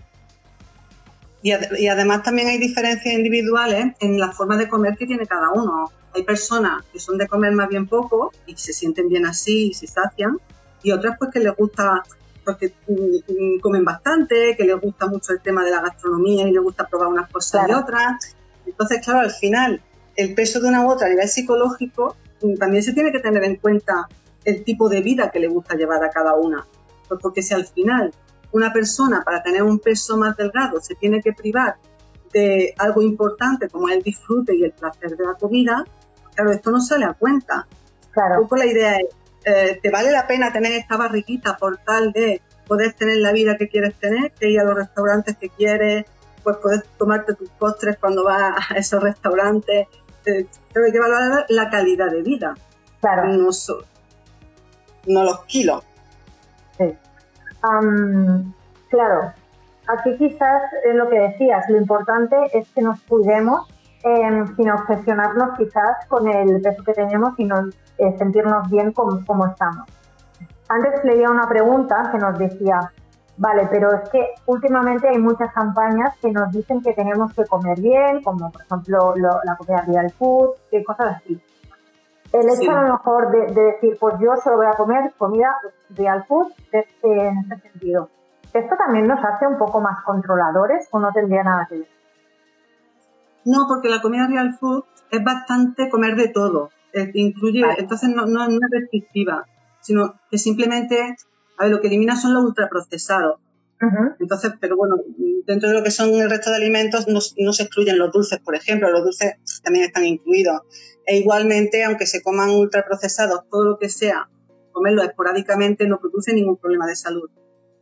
Y, 1.41 1.87
además 1.87 2.23
también 2.23 2.47
hay 2.47 2.57
diferencias 2.57 3.13
individuales 3.13 3.93
en 3.99 4.19
la 4.19 4.31
forma 4.31 4.57
de 4.57 4.67
comer 4.67 4.97
que 4.97 5.05
tiene 5.05 5.27
cada 5.27 5.51
uno. 5.51 5.91
Hay 6.15 6.23
personas 6.23 6.83
que 6.91 6.99
son 6.99 7.19
de 7.19 7.27
comer 7.27 7.51
más 7.51 7.69
bien 7.69 7.87
poco 7.87 8.31
y 8.47 8.55
se 8.57 8.73
sienten 8.73 9.09
bien 9.09 9.27
así 9.27 9.67
y 9.67 9.73
se 9.73 9.85
sacian, 9.85 10.39
y 10.81 10.91
otras 10.91 11.17
pues 11.19 11.29
que 11.31 11.39
les 11.39 11.55
gusta, 11.55 12.01
porque 12.43 12.73
pues, 12.85 12.99
mm, 13.27 13.59
comen 13.59 13.85
bastante, 13.85 14.55
que 14.57 14.63
les 14.63 14.79
gusta 14.79 15.05
mucho 15.05 15.33
el 15.33 15.41
tema 15.41 15.63
de 15.63 15.71
la 15.71 15.81
gastronomía 15.81 16.47
y 16.47 16.51
les 16.51 16.63
gusta 16.63 16.87
probar 16.87 17.09
unas 17.09 17.29
cosas 17.29 17.69
y 17.69 17.73
otras. 17.73 18.35
Entonces, 18.65 19.03
claro, 19.03 19.19
al 19.19 19.31
final, 19.31 19.81
el 20.15 20.33
peso 20.33 20.59
de 20.59 20.67
una 20.67 20.85
u 20.85 20.89
otra 20.89 21.07
a 21.07 21.09
nivel 21.09 21.27
psicológico 21.27 22.15
mm, 22.41 22.55
también 22.55 22.83
se 22.83 22.93
tiene 22.93 23.11
que 23.11 23.19
tener 23.19 23.43
en 23.43 23.57
cuenta 23.57 24.07
el 24.43 24.63
tipo 24.63 24.89
de 24.89 25.01
vida 25.01 25.31
que 25.31 25.39
le 25.39 25.47
gusta 25.47 25.75
llevar 25.75 26.03
a 26.03 26.09
cada 26.09 26.35
una. 26.35 26.65
Pues 27.07 27.19
porque 27.21 27.41
si 27.41 27.53
al 27.53 27.65
final 27.65 28.11
una 28.51 28.71
persona 28.71 29.21
para 29.23 29.43
tener 29.43 29.63
un 29.63 29.79
peso 29.79 30.17
más 30.17 30.37
delgado 30.37 30.79
se 30.79 30.95
tiene 30.95 31.21
que 31.21 31.33
privar 31.33 31.75
de 32.31 32.73
algo 32.77 33.01
importante 33.01 33.69
como 33.69 33.89
el 33.89 34.01
disfrute 34.01 34.55
y 34.55 34.63
el 34.63 34.71
placer 34.71 35.15
de 35.15 35.25
la 35.25 35.33
comida, 35.33 35.83
claro, 36.33 36.51
esto 36.51 36.71
no 36.71 36.81
sale 36.81 37.05
a 37.05 37.13
cuenta. 37.13 37.67
Claro. 38.11 38.35
Un 38.35 38.43
poco 38.43 38.57
la 38.57 38.65
idea 38.65 38.97
es, 38.97 39.07
eh, 39.45 39.79
¿te 39.81 39.89
vale 39.89 40.11
la 40.11 40.27
pena 40.27 40.51
tener 40.51 40.73
esta 40.73 40.97
barriguita 40.97 41.57
por 41.57 41.77
tal 41.77 42.11
de 42.11 42.41
poder 42.67 42.93
tener 42.93 43.17
la 43.17 43.31
vida 43.31 43.57
que 43.57 43.67
quieres 43.67 43.95
tener, 43.95 44.31
que 44.31 44.49
ir 44.49 44.59
a 44.59 44.63
los 44.63 44.75
restaurantes 44.75 45.37
que 45.37 45.49
quieres, 45.49 46.05
pues 46.45 46.55
poder 46.57 46.85
tomarte 46.97 47.33
tus 47.33 47.49
postres 47.49 47.97
cuando 47.97 48.23
vas 48.23 48.69
a 48.71 48.75
esos 48.77 49.03
restaurantes? 49.03 49.89
Eh, 50.25 50.47
pero 50.73 50.85
hay 50.85 50.91
que 50.93 50.99
valorar 50.99 51.45
la 51.49 51.69
calidad 51.69 52.09
de 52.09 52.21
vida, 52.21 52.55
claro. 53.01 53.25
no, 53.27 53.49
no 55.07 55.23
los 55.23 55.45
kilos. 55.45 55.83
Sí 56.77 56.97
claro, 58.89 59.33
aquí 59.87 60.17
quizás 60.17 60.61
es 60.83 60.95
lo 60.95 61.09
que 61.09 61.19
decías, 61.19 61.65
lo 61.69 61.77
importante 61.77 62.35
es 62.53 62.69
que 62.69 62.81
nos 62.81 63.01
cuidemos 63.01 63.67
em, 64.03 64.55
sin 64.55 64.69
obsesionarnos 64.69 65.57
quizás 65.57 66.05
con 66.07 66.27
el 66.27 66.61
peso 66.61 66.83
que 66.83 66.93
tenemos, 66.93 67.35
sino 67.35 67.55
eh, 67.97 68.17
sentirnos 68.17 68.69
bien 68.69 68.91
como, 68.91 69.17
estamos. 69.47 69.85
Antes 70.69 71.03
leía 71.03 71.29
una 71.29 71.47
pregunta 71.47 72.09
que 72.11 72.17
nos 72.17 72.37
decía, 72.37 72.91
vale, 73.37 73.67
pero 73.69 73.93
es 73.93 74.09
que 74.09 74.25
últimamente 74.45 75.09
hay 75.09 75.17
muchas 75.17 75.53
campañas 75.53 76.15
que 76.21 76.31
nos 76.31 76.51
dicen 76.51 76.81
que 76.81 76.93
tenemos 76.93 77.33
que 77.33 77.45
comer 77.45 77.79
bien, 77.79 78.23
como 78.23 78.51
por 78.51 78.61
ejemplo 78.61 79.13
la 79.15 79.55
comida 79.57 79.83
real 79.87 80.11
food, 80.11 80.51
que 80.71 80.83
cosas 80.83 81.17
así. 81.17 81.41
El 82.33 82.49
hecho 82.49 82.71
a 82.71 82.81
lo 82.81 82.93
mejor 82.93 83.31
de, 83.31 83.61
decir, 83.61 83.97
pues 83.99 84.15
yo 84.19 84.35
solo 84.43 84.57
voy 84.57 84.65
a 84.65 84.73
comer 84.73 85.13
comida 85.17 85.55
real 85.91 86.25
food 86.27 86.51
este, 86.71 87.27
en 87.27 87.37
este 87.39 87.69
sentido. 87.69 88.09
¿Esto 88.53 88.75
también 88.77 89.07
nos 89.07 89.23
hace 89.23 89.47
un 89.47 89.57
poco 89.57 89.79
más 89.79 90.01
controladores 90.03 90.87
o 90.91 90.99
no 90.99 91.11
tendría 91.13 91.43
nada 91.43 91.65
que 91.69 91.77
ver? 91.79 91.87
No, 93.45 93.65
porque 93.67 93.89
la 93.89 94.01
comida 94.01 94.27
real 94.27 94.53
food 94.59 94.83
es 95.11 95.23
bastante 95.23 95.89
comer 95.89 96.15
de 96.15 96.29
todo. 96.29 96.69
incluye, 97.13 97.63
entonces 97.77 98.09
no, 98.15 98.25
no, 98.25 98.43
es 98.45 98.59
restrictiva, 98.71 99.45
sino 99.79 100.15
que 100.29 100.37
simplemente, 100.37 101.15
a 101.57 101.63
ver, 101.63 101.71
lo 101.71 101.81
que 101.81 101.87
elimina 101.87 102.15
son 102.15 102.33
los 102.33 102.43
ultraprocesados. 102.43 103.39
Entonces, 104.19 104.53
pero 104.59 104.77
bueno, 104.77 104.95
dentro 105.45 105.69
de 105.69 105.75
lo 105.75 105.83
que 105.83 105.91
son 105.91 106.09
el 106.15 106.29
resto 106.29 106.49
de 106.49 106.55
alimentos 106.55 107.07
no, 107.07 107.19
no, 107.37 107.53
se 107.53 107.63
excluyen 107.63 107.99
los 107.99 108.11
dulces, 108.11 108.39
por 108.39 108.55
ejemplo, 108.55 108.89
los 108.89 109.03
dulces 109.03 109.35
también 109.63 109.85
están 109.85 110.05
incluidos. 110.05 110.61
E 111.05 111.17
igualmente, 111.17 111.83
aunque 111.83 112.07
se 112.07 112.23
coman 112.23 112.49
ultraprocesados, 112.49 113.41
todo 113.49 113.65
lo 113.65 113.77
que 113.77 113.89
sea, 113.89 114.27
comerlo 114.71 115.03
esporádicamente 115.03 115.87
no 115.87 115.99
produce 115.99 116.33
ningún 116.33 116.57
problema 116.57 116.87
de 116.87 116.95
salud. 116.95 117.29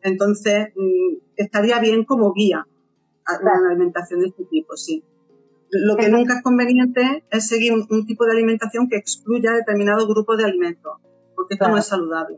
Entonces, 0.01 0.69
mm, 0.75 1.15
estaría 1.37 1.79
bien 1.79 2.03
como 2.03 2.33
guía 2.33 2.67
a 3.25 3.39
una 3.41 3.69
alimentación 3.69 4.19
de 4.19 4.27
este 4.27 4.43
tipo, 4.45 4.75
sí. 4.75 5.03
Lo 5.71 5.95
que 5.95 6.09
nunca 6.09 6.35
es 6.35 6.43
conveniente 6.43 7.23
es 7.31 7.47
seguir 7.47 7.73
un, 7.73 8.05
tipo 8.05 8.25
de 8.25 8.33
alimentación 8.33 8.89
que 8.89 8.97
excluya 8.97 9.53
determinados 9.53 10.07
grupos 10.07 10.37
de 10.37 10.45
alimentos, 10.45 10.93
porque 11.35 11.55
esto 11.55 11.67
no 11.67 11.77
es 11.77 11.85
saludable. 11.85 12.37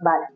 Vale. 0.00 0.26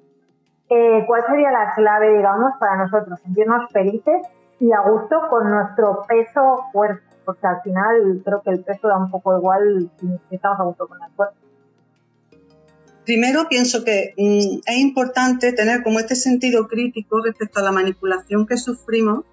Eh, 0.71 1.05
¿Cuál 1.07 1.25
sería 1.27 1.51
la 1.51 1.75
clave, 1.75 2.17
digamos, 2.17 2.53
para 2.59 2.77
nosotros 2.77 3.21
sentirnos 3.21 3.71
felices 3.71 4.27
y 4.61 4.73
a 4.73 4.81
gusto 4.81 5.29
con 5.29 5.51
nuestro 5.51 6.03
peso 6.07 6.65
cuerpo? 6.73 7.15
porque 7.25 7.47
al 7.47 7.63
final 7.63 8.23
creo 8.25 8.43
que 8.43 8.51
el 8.51 8.61
peso 8.61 8.89
da 8.89 8.99
un 8.99 9.11
poco 9.11 9.37
igual 9.37 9.91
si 9.99 10.07
estamos 10.31 10.61
a 10.61 10.65
gusto 10.65 10.87
con 10.87 11.03
el 11.03 11.11
cuerpo. 11.13 11.37
Primero 13.05 13.49
pienso 13.49 13.85
que 13.85 14.15
mm, 14.17 14.61
es 14.65 14.79
importante 14.79 15.53
tener 15.53 15.83
como 15.83 15.99
este 15.99 16.17
sentido 16.17 16.69
crítico 16.69 17.21
respecto 17.23 17.61
a 17.61 17.63
la 17.63 17.73
manipulación 17.73 18.47
que 18.47 18.57
sufrimos 18.57 19.25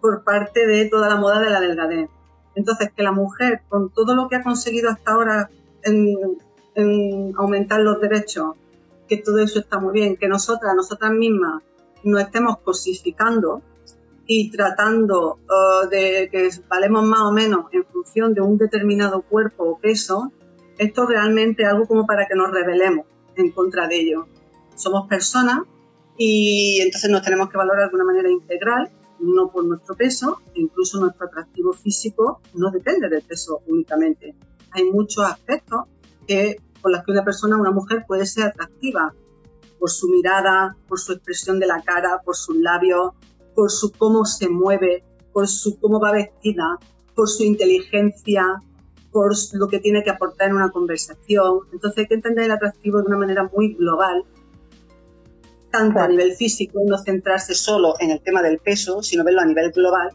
por 0.00 0.24
parte 0.24 0.66
de 0.66 0.86
toda 0.86 1.08
la 1.08 1.16
moda 1.16 1.40
de 1.40 1.50
la 1.50 1.60
delgadez. 1.60 2.08
Entonces, 2.54 2.90
que 2.96 3.02
la 3.02 3.12
mujer, 3.12 3.62
con 3.68 3.90
todo 3.90 4.14
lo 4.14 4.28
que 4.28 4.36
ha 4.36 4.42
conseguido 4.42 4.90
hasta 4.90 5.12
ahora 5.12 5.50
en, 5.84 6.16
en 6.74 7.32
aumentar 7.36 7.80
los 7.80 8.00
derechos, 8.00 8.56
que 9.08 9.16
todo 9.18 9.38
eso 9.38 9.58
está 9.60 9.78
muy 9.78 9.92
bien, 9.92 10.16
que 10.16 10.28
nosotras, 10.28 10.74
nosotras 10.74 11.12
mismas, 11.12 11.62
nos 12.04 12.20
estemos 12.22 12.58
cosificando 12.58 13.62
y 14.26 14.50
tratando 14.50 15.38
uh, 15.48 15.88
de 15.88 16.28
que 16.30 16.50
valemos 16.68 17.04
más 17.04 17.22
o 17.22 17.32
menos 17.32 17.66
en 17.72 17.84
función 17.86 18.34
de 18.34 18.42
un 18.42 18.58
determinado 18.58 19.22
cuerpo 19.22 19.64
o 19.64 19.78
peso, 19.78 20.32
esto 20.76 21.06
realmente 21.06 21.62
es 21.62 21.68
algo 21.68 21.86
como 21.86 22.06
para 22.06 22.26
que 22.26 22.34
nos 22.34 22.52
rebelemos 22.52 23.06
en 23.36 23.50
contra 23.50 23.88
de 23.88 24.00
ello. 24.00 24.26
Somos 24.76 25.08
personas 25.08 25.62
y 26.16 26.80
entonces 26.82 27.10
nos 27.10 27.22
tenemos 27.22 27.48
que 27.48 27.56
valorar 27.56 27.88
de 27.88 27.96
una 27.96 28.04
manera 28.04 28.30
integral, 28.30 28.90
no 29.18 29.50
por 29.50 29.64
nuestro 29.64 29.96
peso, 29.96 30.42
incluso 30.54 31.00
nuestro 31.00 31.26
atractivo 31.26 31.72
físico 31.72 32.40
no 32.54 32.70
depende 32.70 33.08
del 33.08 33.22
peso 33.22 33.62
únicamente. 33.66 34.34
Hay 34.72 34.84
muchos 34.84 35.24
aspectos 35.24 35.86
que, 36.26 36.56
por 36.80 36.92
los 36.92 37.02
que 37.04 37.12
una 37.12 37.24
persona, 37.24 37.56
una 37.56 37.70
mujer 37.70 38.04
puede 38.06 38.26
ser 38.26 38.48
atractiva, 38.48 39.14
por 39.78 39.90
su 39.90 40.08
mirada, 40.08 40.76
por 40.88 40.98
su 40.98 41.12
expresión 41.12 41.58
de 41.60 41.66
la 41.66 41.82
cara, 41.82 42.20
por 42.24 42.36
sus 42.36 42.56
labios, 42.56 43.12
por 43.54 43.70
su 43.70 43.92
cómo 43.92 44.24
se 44.24 44.48
mueve, 44.48 45.04
por 45.32 45.48
su 45.48 45.78
cómo 45.78 46.00
va 46.00 46.12
vestida, 46.12 46.78
por 47.14 47.28
su 47.28 47.44
inteligencia, 47.44 48.60
por 49.10 49.32
lo 49.52 49.68
que 49.68 49.78
tiene 49.80 50.02
que 50.02 50.10
aportar 50.10 50.48
en 50.48 50.56
una 50.56 50.70
conversación. 50.70 51.60
Entonces 51.72 51.98
hay 51.98 52.06
que 52.06 52.14
entender 52.14 52.44
el 52.44 52.52
atractivo 52.52 52.98
de 52.98 53.06
una 53.06 53.18
manera 53.18 53.48
muy 53.52 53.74
global, 53.74 54.24
tanto 55.70 55.98
a 56.00 56.08
nivel 56.08 56.32
físico, 56.32 56.80
no 56.86 56.98
centrarse 56.98 57.54
solo 57.54 57.94
en 58.00 58.10
el 58.10 58.22
tema 58.22 58.42
del 58.42 58.58
peso, 58.58 59.02
sino 59.02 59.24
verlo 59.24 59.40
a 59.40 59.46
nivel 59.46 59.70
global, 59.72 60.10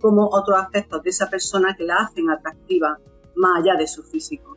como 0.00 0.28
otros 0.30 0.58
aspectos 0.58 1.02
de 1.02 1.10
esa 1.10 1.28
persona 1.28 1.74
que 1.76 1.84
la 1.84 1.96
hacen 1.96 2.30
atractiva 2.30 2.98
más 3.36 3.62
allá 3.62 3.76
de 3.76 3.86
su 3.86 4.02
físico. 4.02 4.56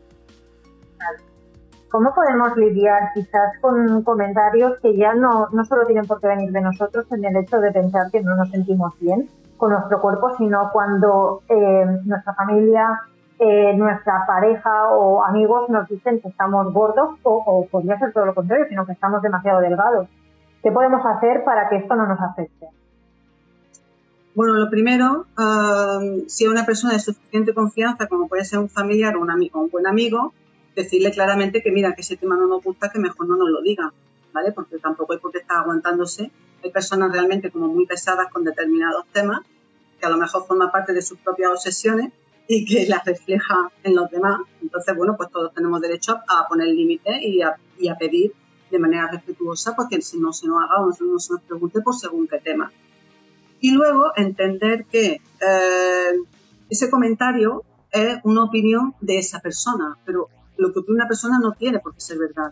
¿Cómo 1.89 2.13
podemos 2.13 2.55
lidiar 2.57 3.11
quizás 3.13 3.57
con 3.61 4.03
comentarios 4.03 4.77
que 4.81 4.95
ya 4.97 5.13
no, 5.13 5.47
no 5.51 5.63
solo 5.63 5.85
tienen 5.85 6.05
por 6.05 6.19
qué 6.19 6.27
venir 6.27 6.51
de 6.51 6.61
nosotros 6.61 7.05
en 7.11 7.23
el 7.23 7.37
hecho 7.37 7.59
de 7.59 7.71
pensar 7.71 8.11
que 8.11 8.21
no 8.21 8.35
nos 8.35 8.49
sentimos 8.49 8.93
bien 8.99 9.29
con 9.55 9.71
nuestro 9.71 10.01
cuerpo, 10.01 10.35
sino 10.37 10.69
cuando 10.73 11.41
eh, 11.47 11.85
nuestra 12.03 12.33
familia, 12.33 13.01
eh, 13.39 13.73
nuestra 13.75 14.25
pareja 14.27 14.89
o 14.89 15.23
amigos 15.23 15.69
nos 15.69 15.87
dicen 15.87 16.19
que 16.19 16.27
estamos 16.27 16.73
gordos 16.73 17.19
o, 17.23 17.65
podría 17.71 17.97
ser 17.99 18.11
todo 18.11 18.25
lo 18.25 18.35
contrario, 18.35 18.65
sino 18.67 18.85
que 18.85 18.91
estamos 18.91 19.21
demasiado 19.21 19.61
delgados? 19.61 20.09
¿Qué 20.61 20.71
podemos 20.71 21.05
hacer 21.05 21.45
para 21.45 21.69
que 21.69 21.77
esto 21.77 21.95
no 21.95 22.05
nos 22.05 22.19
afecte? 22.19 22.67
Bueno, 24.35 24.53
lo 24.55 24.69
primero, 24.69 25.25
ah, 25.37 25.99
si 26.27 26.47
una 26.47 26.65
persona 26.65 26.93
de 26.93 26.99
suficiente 26.99 27.53
confianza, 27.53 28.07
como 28.07 28.27
puede 28.27 28.43
ser 28.43 28.59
un 28.59 28.69
familiar 28.69 29.15
o 29.15 29.21
un, 29.21 29.31
amigo, 29.31 29.61
un 29.61 29.69
buen 29.69 29.87
amigo, 29.87 30.33
decirle 30.77 31.11
claramente 31.11 31.63
que 31.63 31.71
mira, 31.71 31.93
que 31.93 32.01
ese 32.01 32.17
tema 32.17 32.37
no 32.37 32.47
nos 32.47 32.63
gusta, 32.63 32.89
que 32.89 32.99
mejor 32.99 33.27
no 33.27 33.35
nos 33.35 33.49
lo 33.49 33.61
diga, 33.61 33.91
¿vale? 34.31 34.51
Porque 34.51 34.77
tampoco 34.77 35.13
hay 35.13 35.19
por 35.19 35.31
qué 35.31 35.39
estar 35.39 35.57
aguantándose. 35.57 36.31
Hay 36.63 36.71
personas 36.71 37.11
realmente 37.11 37.49
como 37.49 37.67
muy 37.67 37.87
pesadas 37.87 38.27
con 38.31 38.43
determinados 38.43 39.05
temas, 39.11 39.41
que 39.99 40.05
a 40.05 40.09
lo 40.09 40.17
mejor 40.17 40.45
forman 40.45 40.71
parte 40.71 40.93
de 40.93 41.01
sus 41.01 41.17
propias 41.17 41.49
obsesiones 41.51 42.13
y 42.47 42.63
que 42.63 42.85
las 42.87 43.03
refleja 43.03 43.71
en 43.83 43.95
los 43.95 44.09
demás. 44.11 44.41
Entonces, 44.61 44.95
bueno, 44.95 45.17
pues 45.17 45.31
todos 45.31 45.51
tenemos 45.51 45.81
derecho 45.81 46.19
a 46.27 46.47
poner 46.47 46.67
límites 46.67 47.21
y 47.23 47.41
a, 47.41 47.55
y 47.79 47.89
a 47.89 47.95
pedir 47.95 48.33
de 48.69 48.77
manera 48.77 49.09
respetuosa, 49.11 49.75
porque 49.75 49.99
si 50.01 50.19
no 50.19 50.31
se 50.31 50.47
nos 50.47 50.63
haga 50.63 50.81
o 50.81 50.87
no 50.87 51.19
se 51.19 51.33
nos 51.33 51.41
pregunte 51.41 51.81
por 51.81 51.95
según 51.95 52.27
qué 52.27 52.37
tema. 52.39 52.71
Y 53.59 53.71
luego 53.71 54.11
entender 54.15 54.85
que 54.85 55.21
eh, 55.41 56.11
ese 56.69 56.91
comentario 56.91 57.63
es 57.91 58.19
una 58.23 58.43
opinión 58.43 58.93
de 59.01 59.17
esa 59.17 59.39
persona, 59.39 59.97
pero 60.05 60.29
lo 60.57 60.73
que 60.73 60.79
una 60.87 61.07
persona 61.07 61.39
no 61.39 61.53
tiene 61.53 61.79
por 61.79 61.93
qué 61.93 62.01
ser 62.01 62.17
verdad. 62.17 62.51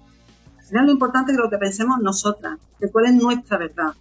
Al 0.57 0.65
final 0.65 0.85
lo 0.85 0.91
importante 0.91 1.31
es 1.31 1.37
lo 1.37 1.49
que 1.49 1.57
pensemos 1.57 1.99
nosotras, 2.01 2.57
de 2.79 2.91
cuál 2.91 3.05
es 3.05 3.13
nuestra 3.13 3.57
verdad. 3.57 3.93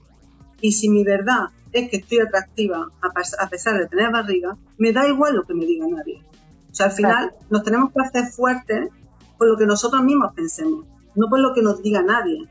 Y 0.60 0.72
si 0.72 0.88
mi 0.88 1.04
verdad 1.04 1.50
es 1.72 1.90
que 1.90 1.98
estoy 1.98 2.20
atractiva 2.20 2.88
a 3.02 3.48
pesar 3.48 3.78
de 3.78 3.86
tener 3.86 4.10
barriga, 4.10 4.56
me 4.78 4.92
da 4.92 5.06
igual 5.08 5.34
lo 5.36 5.44
que 5.44 5.54
me 5.54 5.66
diga 5.66 5.86
nadie. 5.88 6.22
O 6.70 6.74
sea, 6.74 6.86
al 6.86 6.92
final 6.92 7.32
nos 7.50 7.62
tenemos 7.62 7.92
que 7.92 8.00
hacer 8.00 8.26
fuertes 8.32 8.88
por 9.36 9.48
lo 9.48 9.56
que 9.56 9.66
nosotros 9.66 10.02
mismos 10.02 10.32
pensemos, 10.34 10.86
no 11.14 11.28
por 11.28 11.40
lo 11.40 11.52
que 11.54 11.62
nos 11.62 11.82
diga 11.82 12.02
nadie. 12.02 12.48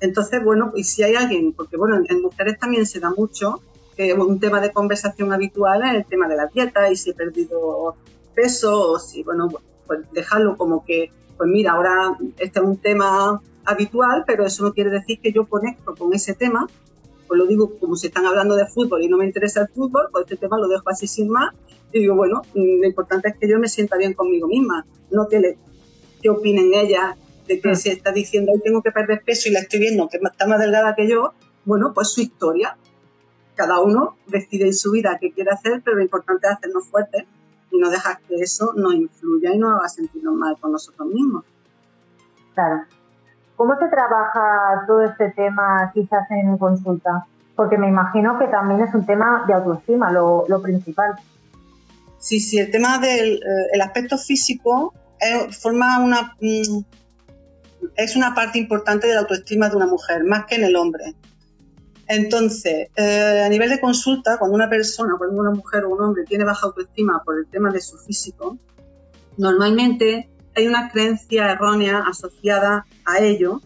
Entonces, 0.00 0.42
bueno, 0.42 0.72
y 0.76 0.84
si 0.84 1.02
hay 1.02 1.16
alguien, 1.16 1.52
porque 1.52 1.76
bueno, 1.76 2.00
en 2.08 2.22
mujeres 2.22 2.58
también 2.58 2.86
se 2.86 3.00
da 3.00 3.10
mucho, 3.10 3.60
que 3.96 4.14
un 4.14 4.38
tema 4.38 4.60
de 4.60 4.72
conversación 4.72 5.32
habitual 5.32 5.82
es 5.82 5.94
el 5.96 6.06
tema 6.06 6.28
de 6.28 6.36
la 6.36 6.46
dieta 6.46 6.88
y 6.88 6.96
si 6.96 7.10
he 7.10 7.14
perdido 7.14 7.96
peso 8.34 8.92
o 8.92 8.98
si, 9.00 9.24
bueno, 9.24 9.48
pues 9.88 10.00
dejarlo 10.12 10.56
como 10.56 10.84
que, 10.84 11.10
pues 11.36 11.50
mira, 11.50 11.72
ahora 11.72 12.16
este 12.38 12.60
es 12.60 12.64
un 12.64 12.76
tema 12.76 13.40
habitual, 13.64 14.24
pero 14.26 14.46
eso 14.46 14.62
no 14.62 14.72
quiere 14.72 14.90
decir 14.90 15.18
que 15.20 15.32
yo 15.32 15.46
conecto 15.46 15.96
con 15.96 16.14
ese 16.14 16.34
tema. 16.34 16.68
Pues 17.26 17.38
lo 17.38 17.46
digo 17.46 17.78
como 17.78 17.96
si 17.96 18.06
están 18.06 18.24
hablando 18.24 18.54
de 18.54 18.66
fútbol 18.66 19.02
y 19.02 19.08
no 19.08 19.18
me 19.18 19.26
interesa 19.26 19.62
el 19.62 19.68
fútbol, 19.68 20.08
pues 20.12 20.24
este 20.24 20.36
tema 20.36 20.58
lo 20.58 20.68
dejo 20.68 20.88
así 20.88 21.06
sin 21.06 21.28
más. 21.28 21.52
Y 21.92 22.00
digo, 22.00 22.14
bueno, 22.14 22.42
mm, 22.54 22.80
lo 22.80 22.86
importante 22.86 23.28
es 23.28 23.36
que 23.36 23.48
yo 23.48 23.58
me 23.58 23.68
sienta 23.68 23.96
bien 23.96 24.14
conmigo 24.14 24.46
misma, 24.46 24.86
no 25.10 25.26
que, 25.28 25.40
le, 25.40 25.58
que 26.22 26.30
opinen 26.30 26.72
ellas 26.74 27.16
de 27.46 27.60
que 27.60 27.70
mm. 27.70 27.74
se 27.74 27.92
está 27.92 28.12
diciendo, 28.12 28.52
hoy 28.52 28.60
tengo 28.62 28.82
que 28.82 28.92
perder 28.92 29.22
peso 29.24 29.48
y 29.48 29.52
la 29.52 29.60
estoy 29.60 29.80
viendo 29.80 30.08
que 30.08 30.18
está 30.22 30.46
más 30.46 30.60
delgada 30.60 30.94
que 30.94 31.08
yo, 31.08 31.32
bueno, 31.64 31.92
pues 31.94 32.08
su 32.08 32.20
historia. 32.20 32.76
Cada 33.54 33.80
uno 33.80 34.16
decide 34.26 34.66
en 34.66 34.74
su 34.74 34.92
vida 34.92 35.18
qué 35.20 35.32
quiere 35.32 35.50
hacer, 35.50 35.82
pero 35.84 35.96
lo 35.96 36.02
importante 36.02 36.46
es 36.46 36.54
hacernos 36.54 36.86
fuertes 36.88 37.24
y 37.70 37.78
no 37.78 37.90
dejar 37.90 38.18
que 38.20 38.36
eso 38.36 38.72
nos 38.76 38.94
influya 38.94 39.52
y 39.52 39.58
nos 39.58 39.78
haga 39.78 39.88
sentirnos 39.88 40.34
mal 40.34 40.56
con 40.60 40.72
nosotros 40.72 41.08
mismos. 41.08 41.44
Claro. 42.54 42.82
¿Cómo 43.56 43.76
se 43.78 43.88
trabaja 43.88 44.84
todo 44.86 45.02
este 45.02 45.30
tema 45.30 45.90
quizás 45.92 46.30
en 46.30 46.56
consulta? 46.58 47.26
Porque 47.56 47.76
me 47.76 47.88
imagino 47.88 48.38
que 48.38 48.46
también 48.46 48.80
es 48.82 48.94
un 48.94 49.04
tema 49.04 49.44
de 49.46 49.54
autoestima, 49.54 50.12
lo, 50.12 50.62
principal. 50.62 51.16
Sí, 52.18 52.40
sí, 52.40 52.58
el 52.58 52.70
tema 52.70 52.98
del 52.98 53.34
eh, 53.36 53.66
el 53.72 53.80
aspecto 53.80 54.16
físico 54.16 54.94
forma 55.60 55.98
una, 55.98 56.34
mm, 56.40 56.84
es 57.96 58.16
una 58.16 58.34
parte 58.34 58.58
importante 58.58 59.08
de 59.08 59.14
la 59.14 59.20
autoestima 59.20 59.68
de 59.68 59.76
una 59.76 59.86
mujer, 59.86 60.24
más 60.24 60.46
que 60.46 60.56
en 60.56 60.64
el 60.64 60.76
hombre. 60.76 61.14
Entonces, 62.08 62.88
eh, 62.96 63.42
a 63.44 63.48
nivel 63.50 63.68
de 63.68 63.80
consulta, 63.80 64.38
cuando 64.38 64.54
una 64.54 64.70
persona, 64.70 65.14
cuando 65.18 65.38
una 65.38 65.50
mujer 65.50 65.84
o 65.84 65.90
un 65.90 66.00
hombre 66.00 66.24
tiene 66.24 66.44
baja 66.44 66.66
autoestima 66.66 67.22
por 67.22 67.38
el 67.38 67.46
tema 67.46 67.70
de 67.70 67.82
su 67.82 67.98
físico, 67.98 68.56
normalmente 69.36 70.30
hay 70.56 70.66
una 70.66 70.90
creencia 70.90 71.52
errónea 71.52 72.04
asociada 72.08 72.86
a 73.04 73.18
ello, 73.18 73.60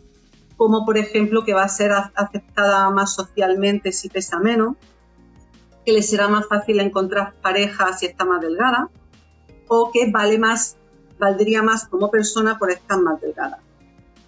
como 0.57 0.85
por 0.85 0.99
ejemplo 0.99 1.45
que 1.45 1.55
va 1.55 1.63
a 1.63 1.69
ser 1.69 1.93
aceptada 1.93 2.91
más 2.91 3.15
socialmente 3.15 3.93
si 3.93 4.09
pesa 4.09 4.41
menos, 4.41 4.77
que 5.87 5.93
le 5.93 6.03
será 6.03 6.27
más 6.27 6.47
fácil 6.49 6.81
encontrar 6.81 7.35
pareja 7.43 7.93
si 7.93 8.07
está 8.07 8.25
más 8.25 8.41
delgada, 8.41 8.91
o 9.69 9.93
que 9.93 10.11
vale 10.11 10.39
más, 10.39 10.77
valdría 11.19 11.63
más 11.63 11.87
como 11.87 12.11
persona 12.11 12.59
por 12.59 12.73
estar 12.73 13.01
más 13.01 13.21
delgada. 13.21 13.61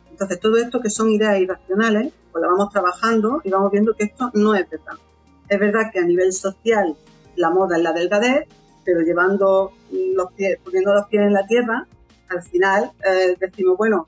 Entonces, 0.08 0.38
todo 0.38 0.56
esto 0.56 0.80
que 0.80 0.90
son 0.90 1.10
ideas 1.10 1.38
irracionales, 1.40 2.12
pues 2.34 2.42
la 2.42 2.48
vamos 2.48 2.70
trabajando 2.70 3.40
y 3.44 3.50
vamos 3.50 3.70
viendo 3.70 3.94
que 3.94 4.06
esto 4.06 4.28
no 4.34 4.56
es 4.56 4.68
verdad. 4.68 4.94
Es 5.48 5.60
verdad 5.60 5.82
que 5.92 6.00
a 6.00 6.04
nivel 6.04 6.32
social 6.32 6.96
la 7.36 7.50
moda 7.50 7.76
es 7.76 7.82
la 7.84 7.92
delgadez, 7.92 8.48
pero 8.84 9.02
llevando 9.02 9.72
los 9.92 10.32
pies, 10.32 10.58
poniendo 10.64 10.92
los 10.92 11.06
pies 11.06 11.22
en 11.22 11.32
la 11.32 11.46
tierra, 11.46 11.86
al 12.28 12.42
final 12.42 12.90
eh, 13.08 13.36
decimos, 13.38 13.76
bueno, 13.78 14.04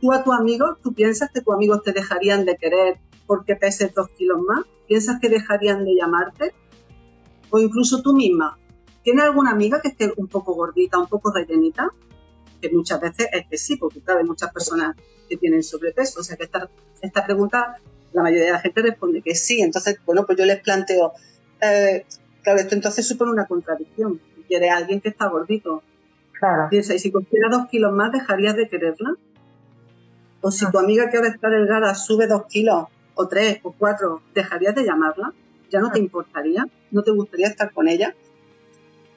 tú 0.00 0.12
a 0.12 0.24
tu 0.24 0.32
amigo, 0.32 0.76
¿tú 0.82 0.92
piensas 0.92 1.30
que 1.32 1.40
tus 1.40 1.54
amigos 1.54 1.84
te 1.84 1.92
dejarían 1.92 2.44
de 2.44 2.56
querer 2.56 2.98
porque 3.28 3.54
peses 3.54 3.94
dos 3.94 4.08
kilos 4.08 4.40
más? 4.40 4.64
¿Piensas 4.88 5.20
que 5.20 5.28
dejarían 5.28 5.84
de 5.84 5.94
llamarte? 5.94 6.52
O 7.50 7.60
incluso 7.60 8.02
tú 8.02 8.12
misma, 8.12 8.58
¿tienes 9.04 9.22
alguna 9.22 9.52
amiga 9.52 9.80
que 9.80 9.88
esté 9.88 10.12
un 10.16 10.26
poco 10.26 10.54
gordita, 10.54 10.98
un 10.98 11.06
poco 11.06 11.32
rellenita? 11.32 11.90
Que 12.62 12.70
muchas 12.70 13.00
veces 13.00 13.28
es 13.32 13.46
que 13.46 13.58
sí, 13.58 13.76
porque 13.76 14.00
claro, 14.00 14.20
hay 14.20 14.26
muchas 14.26 14.50
personas 14.52 14.96
que 15.28 15.36
tienen 15.36 15.62
sobrepeso. 15.62 16.20
O 16.20 16.22
sea 16.22 16.36
que 16.36 16.44
esta, 16.44 16.70
esta 17.02 17.26
pregunta, 17.26 17.76
la 18.12 18.22
mayoría 18.22 18.46
de 18.46 18.52
la 18.52 18.60
gente 18.60 18.80
responde 18.80 19.20
que 19.20 19.34
sí. 19.34 19.60
Entonces, 19.60 19.98
bueno, 20.06 20.24
pues 20.24 20.38
yo 20.38 20.46
les 20.46 20.62
planteo, 20.62 21.12
eh, 21.60 22.06
claro, 22.42 22.60
esto 22.60 22.74
entonces 22.74 23.06
supone 23.06 23.32
una 23.32 23.46
contradicción. 23.46 24.20
Quiere 24.48 24.70
alguien 24.70 25.00
que 25.00 25.08
está 25.08 25.28
gordito. 25.28 25.82
Claro. 26.38 26.68
Piensa, 26.70 26.94
y 26.94 26.98
si 26.98 27.10
cogiera 27.10 27.48
dos 27.50 27.68
kilos 27.68 27.92
más, 27.92 28.12
¿dejarías 28.12 28.56
de 28.56 28.68
quererla? 28.68 29.16
O 30.40 30.50
si 30.50 30.68
tu 30.70 30.78
amiga 30.78 31.10
que 31.10 31.16
ahora 31.16 31.28
está 31.28 31.48
delgada 31.48 31.94
sube 31.94 32.26
dos 32.26 32.46
kilos, 32.46 32.86
o 33.14 33.28
tres, 33.28 33.60
o 33.62 33.72
cuatro, 33.72 34.22
¿dejarías 34.34 34.74
de 34.74 34.84
llamarla? 34.84 35.32
¿Ya 35.70 35.80
no 35.80 35.90
te 35.90 35.98
importaría? 35.98 36.66
¿No 36.90 37.02
te 37.02 37.10
gustaría 37.10 37.46
estar 37.46 37.72
con 37.72 37.88
ella? 37.88 38.14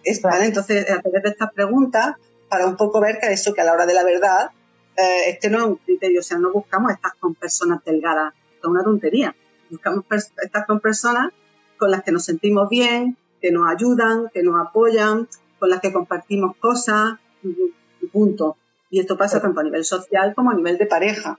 Es, 0.03 0.21
Entonces, 0.23 0.89
a 0.89 1.01
través 1.01 1.23
de 1.23 1.29
estas 1.29 1.51
preguntas, 1.51 2.15
para 2.55 2.67
un 2.67 2.77
poco 2.77 3.01
ver 3.01 3.19
que 3.19 3.33
eso, 3.33 3.53
que 3.53 3.59
a 3.59 3.65
la 3.65 3.73
hora 3.73 3.85
de 3.85 3.93
la 3.93 4.05
verdad, 4.05 4.49
eh, 4.95 5.23
este 5.27 5.49
no 5.49 5.57
es 5.57 5.65
un 5.65 5.75
criterio, 5.75 6.21
o 6.21 6.23
sea, 6.23 6.37
no 6.37 6.53
buscamos 6.53 6.89
estar 6.89 7.11
con 7.19 7.35
personas 7.35 7.83
delgadas, 7.83 8.33
es 8.57 8.63
una 8.63 8.81
tontería. 8.81 9.35
Buscamos 9.69 10.05
estar 10.41 10.65
con 10.65 10.79
personas 10.79 11.33
con 11.77 11.91
las 11.91 12.01
que 12.03 12.13
nos 12.13 12.23
sentimos 12.23 12.69
bien, 12.69 13.17
que 13.41 13.51
nos 13.51 13.69
ayudan, 13.69 14.29
que 14.33 14.41
nos 14.41 14.55
apoyan, 14.65 15.27
con 15.59 15.69
las 15.69 15.81
que 15.81 15.91
compartimos 15.91 16.55
cosas, 16.55 17.15
y 17.43 18.07
punto. 18.07 18.55
Y 18.89 19.01
esto 19.01 19.17
pasa 19.17 19.41
tanto 19.41 19.59
a 19.59 19.63
nivel 19.63 19.83
social 19.83 20.33
como 20.33 20.51
a 20.51 20.55
nivel 20.55 20.77
de 20.77 20.85
pareja. 20.85 21.37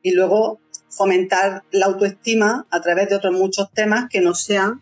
Y 0.00 0.12
luego 0.14 0.58
fomentar 0.88 1.64
la 1.70 1.84
autoestima 1.84 2.66
a 2.70 2.80
través 2.80 3.10
de 3.10 3.16
otros 3.16 3.34
muchos 3.34 3.70
temas 3.72 4.08
que 4.08 4.22
no 4.22 4.32
sean 4.32 4.80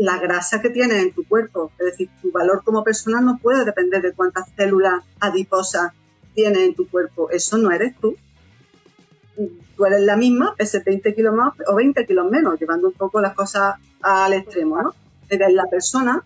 la 0.00 0.18
grasa 0.18 0.62
que 0.62 0.70
tienes 0.70 1.02
en 1.02 1.12
tu 1.12 1.28
cuerpo. 1.28 1.72
Es 1.78 1.84
decir, 1.84 2.08
tu 2.22 2.32
valor 2.32 2.62
como 2.64 2.82
persona 2.82 3.20
no 3.20 3.38
puede 3.38 3.66
depender 3.66 4.00
de 4.00 4.14
cuántas 4.14 4.48
células 4.56 5.04
adiposas 5.20 5.92
tienes 6.34 6.62
en 6.62 6.74
tu 6.74 6.88
cuerpo, 6.88 7.28
eso 7.30 7.58
no 7.58 7.70
eres 7.70 7.94
tú. 8.00 8.16
Tú 9.76 9.84
eres 9.84 10.00
la 10.00 10.16
misma, 10.16 10.54
ese 10.56 10.80
20 10.80 11.14
kilos 11.14 11.34
más 11.34 11.52
o 11.66 11.74
20 11.74 12.06
kilos 12.06 12.30
menos, 12.30 12.58
llevando 12.58 12.88
un 12.88 12.94
poco 12.94 13.20
las 13.20 13.34
cosas 13.34 13.74
al 14.00 14.32
extremo, 14.32 14.82
¿no? 14.82 14.94
Eres 15.28 15.52
la 15.52 15.66
persona. 15.66 16.22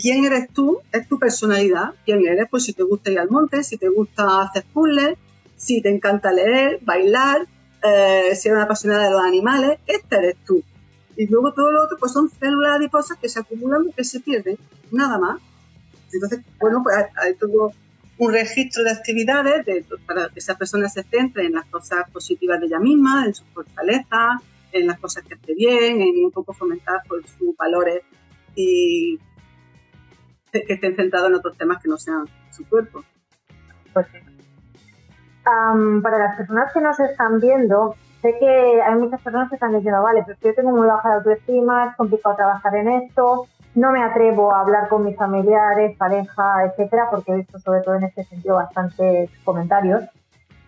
¿Quién 0.00 0.24
eres 0.24 0.48
tú? 0.52 0.80
Es 0.90 1.06
tu 1.06 1.20
personalidad. 1.20 1.94
¿Quién 2.04 2.26
eres? 2.26 2.48
Pues 2.50 2.64
si 2.64 2.72
te 2.72 2.82
gusta 2.82 3.12
ir 3.12 3.20
al 3.20 3.30
monte, 3.30 3.62
si 3.62 3.76
te 3.76 3.88
gusta 3.88 4.42
hacer 4.42 4.64
puzzles, 4.72 5.16
si 5.56 5.80
te 5.82 5.88
encanta 5.88 6.32
leer, 6.32 6.80
bailar, 6.82 7.46
eh, 7.84 8.34
si 8.34 8.48
eres 8.48 8.56
una 8.56 8.64
apasionada 8.64 9.04
de 9.04 9.10
los 9.12 9.22
animales, 9.22 9.78
este 9.86 10.16
eres 10.16 10.36
tú. 10.44 10.64
Y 11.18 11.26
luego 11.26 11.52
todo 11.52 11.72
lo 11.72 11.82
otro 11.82 11.96
pues 11.98 12.12
son 12.12 12.30
células 12.30 12.76
adiposas 12.76 13.18
que 13.18 13.28
se 13.28 13.40
acumulan 13.40 13.88
y 13.88 13.92
que 13.92 14.04
se 14.04 14.20
pierden, 14.20 14.56
nada 14.92 15.18
más. 15.18 15.40
Entonces, 16.12 16.40
bueno, 16.60 16.80
pues 16.82 16.96
hay 17.16 17.34
todo 17.34 17.72
un 18.18 18.32
registro 18.32 18.84
de 18.84 18.92
actividades 18.92 19.66
para 20.06 20.28
que 20.28 20.38
esa 20.38 20.56
persona 20.56 20.88
se 20.88 21.02
centre 21.02 21.44
en 21.44 21.54
las 21.54 21.66
cosas 21.66 22.08
positivas 22.12 22.60
de 22.60 22.66
ella 22.66 22.78
misma, 22.78 23.26
en 23.26 23.34
sus 23.34 23.46
fortalezas, 23.48 24.40
en 24.70 24.86
las 24.86 25.00
cosas 25.00 25.24
que 25.24 25.34
hace 25.34 25.54
bien, 25.54 26.00
en 26.00 26.24
un 26.24 26.30
poco 26.30 26.52
fomentar 26.52 27.02
por 27.08 27.20
pues, 27.20 27.32
sus 27.36 27.56
valores 27.56 28.04
y 28.54 29.18
que 30.52 30.72
estén 30.72 30.94
centrados 30.94 31.30
en 31.30 31.34
otros 31.34 31.56
temas 31.58 31.82
que 31.82 31.88
no 31.88 31.98
sean 31.98 32.26
su 32.52 32.64
cuerpo. 32.68 33.04
Pues 33.92 34.06
para 36.02 36.18
las 36.18 36.36
personas 36.36 36.72
que 36.72 36.80
nos 36.80 37.00
están 37.00 37.40
viendo, 37.40 37.96
sé 38.22 38.36
que 38.38 38.82
hay 38.82 38.94
muchas 38.96 39.20
personas 39.20 39.48
que 39.48 39.56
están 39.56 39.74
diciendo, 39.74 40.02
vale, 40.02 40.22
pero 40.26 40.38
yo 40.42 40.54
tengo 40.54 40.70
muy 40.70 40.86
baja 40.86 41.14
autoestima, 41.14 41.86
es 41.86 41.96
complicado 41.96 42.36
trabajar 42.36 42.74
en 42.76 42.88
esto, 42.88 43.46
no 43.74 43.92
me 43.92 44.02
atrevo 44.02 44.52
a 44.52 44.60
hablar 44.60 44.88
con 44.88 45.04
mis 45.04 45.16
familiares, 45.16 45.96
pareja, 45.96 46.64
etcétera, 46.64 47.08
porque 47.10 47.32
he 47.32 47.36
visto 47.36 47.58
sobre 47.58 47.80
todo 47.82 47.94
en 47.94 48.04
este 48.04 48.24
sentido 48.24 48.56
bastantes 48.56 49.30
comentarios. 49.44 50.04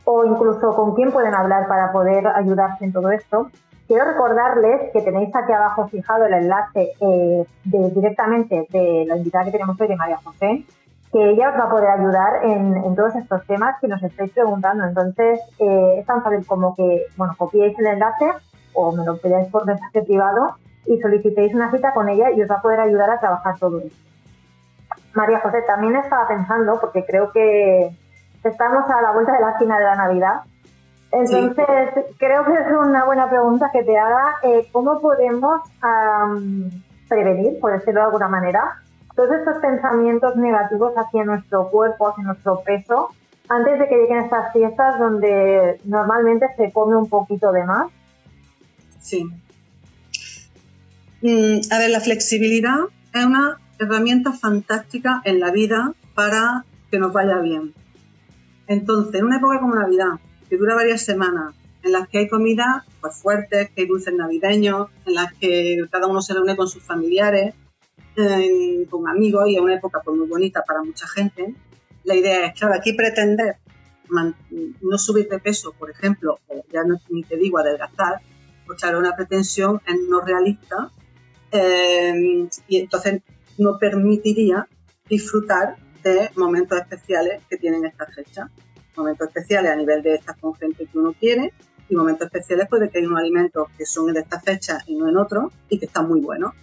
O 0.05 0.25
incluso 0.25 0.75
con 0.75 0.95
quién 0.95 1.13
pueden 1.13 1.35
hablar 1.35 1.69
para 1.69 1.93
poder 1.93 2.27
ayudarse 2.27 2.85
en 2.85 2.93
todo 2.93 3.11
esto. 3.11 3.51
Quiero 3.87 4.05
recordarles 4.05 4.93
que 4.93 5.03
tenéis 5.03 5.35
aquí 5.35 5.53
abajo 5.53 5.89
fijado 5.89 6.25
el 6.27 6.35
enlace 6.35 6.93
eh, 7.01 7.45
de, 7.65 7.91
directamente 7.91 8.67
de 8.71 9.05
la 9.07 9.17
invitada 9.17 9.47
que 9.47 9.51
tenemos 9.51 9.81
hoy, 9.81 9.89
de 9.89 9.97
María 9.97 10.19
José, 10.23 10.65
que 11.13 11.31
ella 11.31 11.51
os 11.51 11.59
va 11.59 11.65
a 11.65 11.71
poder 11.71 11.89
ayudar 11.91 12.45
en, 12.45 12.95
todos 12.95 13.17
estos 13.17 13.45
temas 13.47 13.77
que 13.81 13.89
nos 13.89 14.03
estáis 14.03 14.31
preguntando. 14.33 14.85
Entonces, 14.85 15.41
eh, 15.59 15.97
es 15.99 16.07
tan 16.07 16.23
fácil 16.23 16.47
como 16.47 16.75
que, 16.75 17.07
bueno, 17.17 17.35
copiéis 17.37 17.79
el 17.79 17.87
enlace 17.87 18.31
o 18.75 18.93
me 18.93 19.05
lo 19.05 19.17
pedáis 19.17 19.49
por 19.49 19.67
mensaje 19.67 20.03
privado 20.03 20.55
y 20.87 21.01
solicitéis 21.01 21.55
una 21.55 21.71
cita 21.71 21.93
con 21.93 22.09
ella 22.09 22.31
y 22.31 22.43
os 22.43 22.51
va 22.51 22.57
a 22.57 22.63
poder 22.63 22.81
ayudar 22.81 23.11
a 23.11 23.19
trabajar 23.19 23.59
todo 23.59 23.79
esto. 23.79 23.97
María 25.15 25.41
José, 25.41 25.63
también 25.67 25.97
estaba 25.97 26.29
pensando, 26.29 26.79
porque 26.81 27.05
creo 27.05 27.33
que 27.33 27.91
estamos 28.45 28.89
a 28.89 29.03
la 29.03 29.13
vuelta 29.13 29.33
de 29.33 29.41
la 29.41 29.51
esquina 29.51 29.79
de 29.79 29.85
la 29.85 29.97
Navidad, 29.97 30.43
entonces 31.13 31.67
creo 32.19 32.45
que 32.45 32.53
es 32.53 32.67
una 32.71 33.05
buena 33.05 33.29
pregunta 33.29 33.71
que 33.73 33.83
te 33.83 33.99
haga, 33.99 34.37
eh, 34.43 34.69
¿cómo 34.73 35.01
podemos 35.01 35.61
prevenir, 37.09 37.59
por 37.61 37.73
decirlo 37.73 38.01
de 38.01 38.07
alguna 38.07 38.29
manera, 38.29 38.77
todos 39.21 39.37
estos 39.39 39.59
pensamientos 39.59 40.35
negativos 40.37 40.95
hacia 40.97 41.25
nuestro 41.25 41.69
cuerpo, 41.69 42.09
hacia 42.09 42.25
nuestro 42.25 42.63
peso, 42.63 43.11
antes 43.49 43.79
de 43.79 43.87
que 43.87 43.97
lleguen 43.97 44.25
estas 44.25 44.51
fiestas 44.53 44.99
donde 44.99 45.79
normalmente 45.85 46.47
se 46.57 46.73
come 46.73 46.97
un 46.97 47.09
poquito 47.09 47.53
de 47.53 47.65
más? 47.65 47.91
Sí, 49.01 49.29
Mm, 51.23 51.61
a 51.71 51.79
ver, 51.79 51.91
la 51.91 52.01
flexibilidad 52.01 52.79
es 53.13 53.25
una 53.27 53.59
herramienta 53.79 54.33
fantástica 54.33 55.21
en 55.25 55.39
la 55.39 55.51
vida 55.51 55.93
para 56.15 56.65
que 56.91 56.99
nos 56.99 57.13
vaya 57.13 57.39
bien. 57.41 57.75
Entonces, 58.67 59.17
en 59.17 59.27
una 59.27 59.37
época 59.37 59.61
como 59.61 59.75
Navidad, 59.75 60.19
que 60.49 60.57
dura 60.57 60.75
varias 60.75 61.03
semanas, 61.03 61.55
en 61.83 61.93
las 61.93 62.09
que 62.09 62.19
hay 62.19 62.29
comida 62.29 62.87
pues, 63.03 63.17
fuertes, 63.21 63.71
que 63.71 63.83
hay 63.83 63.87
dulces 63.87 64.15
navideños, 64.15 64.89
en 65.05 65.15
las 65.15 65.35
que 65.35 65.85
cada 65.91 66.07
uno 66.07 66.23
se 66.23 66.33
reúne 66.33 66.57
con 66.57 66.69
sus 66.69 66.83
familiares, 66.83 67.55
con 68.15 69.09
amigos, 69.09 69.49
y 69.49 69.57
es 69.57 69.61
una 69.61 69.75
época 69.75 70.01
pues, 70.05 70.17
muy 70.17 70.29
bonita 70.29 70.63
para 70.67 70.83
mucha 70.83 71.07
gente, 71.09 71.55
la 72.05 72.15
idea 72.15 72.47
es, 72.47 72.59
claro, 72.59 72.75
aquí 72.75 72.93
pretender 72.93 73.57
no 74.81 74.99
subir 74.99 75.29
de 75.29 75.39
peso, 75.39 75.73
por 75.79 75.91
ejemplo, 75.91 76.39
o 76.49 76.65
ya 76.73 76.83
no 76.85 76.97
ni 77.11 77.23
te 77.23 77.37
digo 77.37 77.59
adelgazar, 77.59 78.21
pues 78.67 78.81
claro, 78.81 78.99
una 78.99 79.15
pretensión 79.15 79.81
es 79.87 79.97
no 80.09 80.21
realista 80.21 80.91
eh, 81.53 82.49
y 82.69 82.77
entonces 82.77 83.23
no 83.59 83.79
permitiría 83.79 84.69
disfrutar 85.09 85.77
de 86.03 86.31
momentos 86.37 86.79
especiales 86.79 87.43
que 87.49 87.57
tienen 87.57 87.85
esta 87.85 88.07
fecha. 88.07 88.51
Momentos 88.97 89.29
especiales 89.29 89.73
a 89.73 89.77
nivel 89.77 90.03
de 90.03 90.15
estar 90.15 90.39
con 90.39 90.55
gente 90.55 90.87
que 90.87 90.99
uno 90.99 91.15
quiere 91.19 91.53
Y 91.89 91.97
momentos 91.97 92.27
especiales 92.27 92.69
puede 92.69 92.91
que 92.91 92.99
hay 92.99 93.07
unos 93.07 93.19
alimentos 93.19 93.69
que 93.77 93.85
son 93.85 94.13
de 94.13 94.21
esta 94.21 94.41
fecha 94.41 94.79
y 94.87 94.97
no 94.97 95.09
en 95.09 95.17
otro 95.17 95.51
y 95.69 95.79
que 95.79 95.87
están 95.87 96.09
muy 96.09 96.21
buenos. 96.21 96.55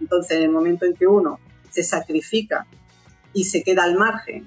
Entonces, 0.00 0.38
en 0.38 0.44
el 0.44 0.50
momento 0.50 0.84
en 0.84 0.94
que 0.94 1.06
uno 1.06 1.38
se 1.70 1.82
sacrifica 1.82 2.66
y 3.32 3.44
se 3.44 3.62
queda 3.62 3.84
al 3.84 3.96
margen, 3.96 4.46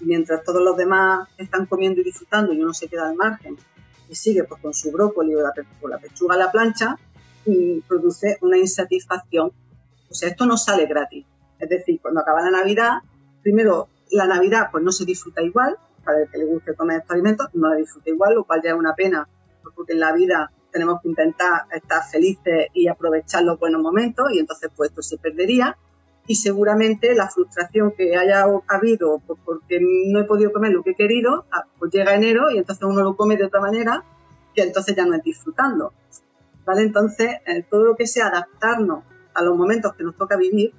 mientras 0.00 0.44
todos 0.44 0.62
los 0.62 0.76
demás 0.76 1.28
están 1.38 1.66
comiendo 1.66 2.00
y 2.00 2.04
disfrutando 2.04 2.52
y 2.52 2.62
uno 2.62 2.74
se 2.74 2.88
queda 2.88 3.08
al 3.08 3.16
margen 3.16 3.56
y 4.08 4.14
sigue 4.14 4.44
pues, 4.44 4.60
con 4.60 4.74
su 4.74 4.92
brócoli 4.92 5.34
o 5.34 5.42
la, 5.42 5.52
la 5.88 5.98
pechuga 5.98 6.34
a 6.34 6.38
la 6.38 6.52
plancha, 6.52 6.98
y 7.46 7.80
produce 7.82 8.38
una 8.40 8.56
insatisfacción. 8.56 9.52
O 10.10 10.14
sea, 10.14 10.28
esto 10.28 10.46
no 10.46 10.56
sale 10.56 10.86
gratis. 10.86 11.26
Es 11.58 11.68
decir, 11.68 12.00
cuando 12.00 12.20
acaba 12.20 12.42
la 12.42 12.50
Navidad, 12.50 12.98
primero, 13.42 13.88
la 14.10 14.26
Navidad 14.26 14.68
pues 14.70 14.82
no 14.84 14.92
se 14.92 15.04
disfruta 15.04 15.42
igual, 15.42 15.76
para 16.04 16.22
el 16.22 16.28
que 16.28 16.38
le 16.38 16.44
guste 16.44 16.74
comer 16.74 17.00
estos 17.00 17.12
alimentos, 17.12 17.48
no 17.54 17.68
la 17.68 17.76
disfruta 17.76 18.10
igual, 18.10 18.34
lo 18.34 18.44
cual 18.44 18.60
ya 18.62 18.70
es 18.70 18.76
una 18.76 18.94
pena, 18.94 19.28
porque 19.74 19.94
en 19.94 20.00
la 20.00 20.12
vida 20.12 20.50
tenemos 20.74 21.00
que 21.00 21.08
intentar 21.08 21.66
estar 21.70 22.02
felices 22.02 22.66
y 22.74 22.88
aprovechar 22.88 23.44
los 23.44 23.60
buenos 23.60 23.80
momentos, 23.80 24.26
y 24.32 24.40
entonces 24.40 24.70
pues 24.76 24.90
esto 24.90 25.02
se 25.02 25.16
perdería. 25.18 25.78
Y 26.26 26.34
seguramente 26.36 27.14
la 27.14 27.28
frustración 27.28 27.92
que 27.96 28.16
haya 28.16 28.46
habido 28.66 29.20
pues, 29.26 29.38
porque 29.44 29.78
no 29.80 30.20
he 30.20 30.24
podido 30.24 30.52
comer 30.52 30.72
lo 30.72 30.82
que 30.82 30.90
he 30.90 30.94
querido, 30.96 31.46
ah, 31.52 31.64
pues 31.78 31.92
llega 31.92 32.14
enero 32.14 32.50
y 32.50 32.58
entonces 32.58 32.82
uno 32.84 33.02
lo 33.02 33.16
come 33.16 33.36
de 33.36 33.44
otra 33.44 33.60
manera, 33.60 34.02
que 34.54 34.62
entonces 34.62 34.96
ya 34.96 35.06
no 35.06 35.14
es 35.14 35.22
disfrutando. 35.22 35.92
¿Vale? 36.64 36.82
Entonces, 36.82 37.36
eh, 37.46 37.62
todo 37.70 37.84
lo 37.84 37.94
que 37.94 38.06
sea 38.06 38.28
adaptarnos 38.28 39.04
a 39.34 39.42
los 39.42 39.56
momentos 39.56 39.94
que 39.94 40.02
nos 40.02 40.16
toca 40.16 40.36
vivir, 40.36 40.72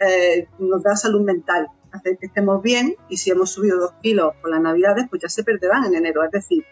eh, 0.00 0.48
nos 0.58 0.82
da 0.82 0.96
salud 0.96 1.20
mental, 1.20 1.68
hacer 1.92 2.16
que 2.18 2.26
estemos 2.26 2.62
bien 2.62 2.96
y 3.08 3.18
si 3.18 3.30
hemos 3.30 3.50
subido 3.50 3.78
dos 3.78 3.92
kilos 4.02 4.34
por 4.40 4.50
las 4.50 4.60
navidades, 4.60 5.06
pues 5.10 5.22
ya 5.22 5.28
se 5.28 5.44
perderán 5.44 5.84
en 5.84 5.94
enero. 5.94 6.24
Es 6.24 6.30
decir, 6.30 6.64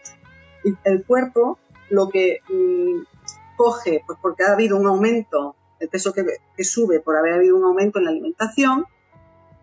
el 0.85 1.05
cuerpo 1.05 1.59
lo 1.91 2.09
que 2.09 2.41
mm, 2.49 3.03
coge, 3.57 4.03
pues 4.07 4.19
porque 4.21 4.45
ha 4.45 4.53
habido 4.53 4.77
un 4.77 4.87
aumento, 4.87 5.57
el 5.81 5.89
peso 5.89 6.13
que, 6.13 6.25
sube 6.65 7.01
por 7.01 7.17
haber 7.17 7.35
habido 7.35 7.57
un 7.57 7.65
aumento 7.65 7.99
en 7.99 8.05
la 8.07 8.11
alimentación, 8.11 8.87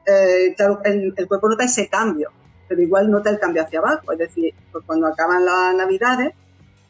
eh, 0.05 0.55
el, 0.83 1.27
cuerpo 1.27 1.49
nota 1.49 1.63
ese 1.63 1.87
cambio, 1.87 2.31
pero 2.67 2.81
igual 2.81 3.09
nota 3.09 3.29
el 3.29 3.39
cambio 3.39 3.63
hacia 3.63 3.79
abajo. 3.79 4.11
Es 4.11 4.19
decir, 4.19 4.53
pues 4.71 4.83
cuando 4.85 5.07
acaban 5.07 5.45
las 5.45 5.75
navidades, 5.75 6.33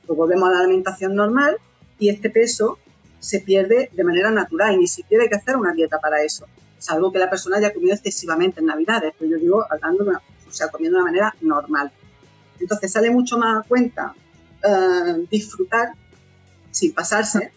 pues 0.06 0.18
volvemos 0.18 0.50
a 0.50 0.54
la 0.54 0.60
alimentación 0.60 1.16
normal 1.16 1.58
y 2.00 2.10
este 2.10 2.30
peso 2.30 2.78
se 3.20 3.40
pierde 3.40 3.90
de 3.94 4.04
manera 4.04 4.32
natural 4.32 4.76
y 4.76 4.80
ni 4.80 4.88
siquiera 4.88 5.24
hay 5.24 5.30
que 5.30 5.36
hacer 5.36 5.56
una 5.56 5.74
dieta 5.74 6.00
para 6.00 6.24
eso 6.24 6.48
salvo 6.82 7.12
que 7.12 7.20
la 7.20 7.30
persona 7.30 7.58
haya 7.58 7.74
comido 7.74 7.94
excesivamente 7.94 8.60
en 8.60 8.66
Navidades, 8.66 9.14
pero 9.18 9.32
yo 9.32 9.38
digo 9.38 9.66
hablando, 9.70 10.04
o 10.04 10.72
comiendo 10.72 10.98
de 10.98 11.04
una 11.04 11.12
manera 11.12 11.36
normal. 11.42 11.92
Entonces 12.60 12.92
sale 12.92 13.12
mucho 13.12 13.38
más 13.38 13.64
a 13.64 13.68
cuenta 13.68 14.14
eh, 14.64 15.26
disfrutar 15.30 15.94
sin 16.72 16.94
pasarse. 16.94 17.52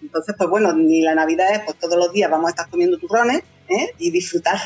Entonces, 0.00 0.34
pues 0.36 0.50
bueno, 0.50 0.72
ni 0.72 1.00
la 1.00 1.14
Navidad 1.14 1.52
es, 1.52 1.60
pues 1.64 1.78
todos 1.78 1.96
los 1.96 2.12
días 2.12 2.30
vamos 2.30 2.48
a 2.48 2.50
estar 2.50 2.68
comiendo 2.68 2.98
turrones 2.98 3.42
¿eh? 3.68 3.94
y 3.98 4.10
disfrutar 4.10 4.58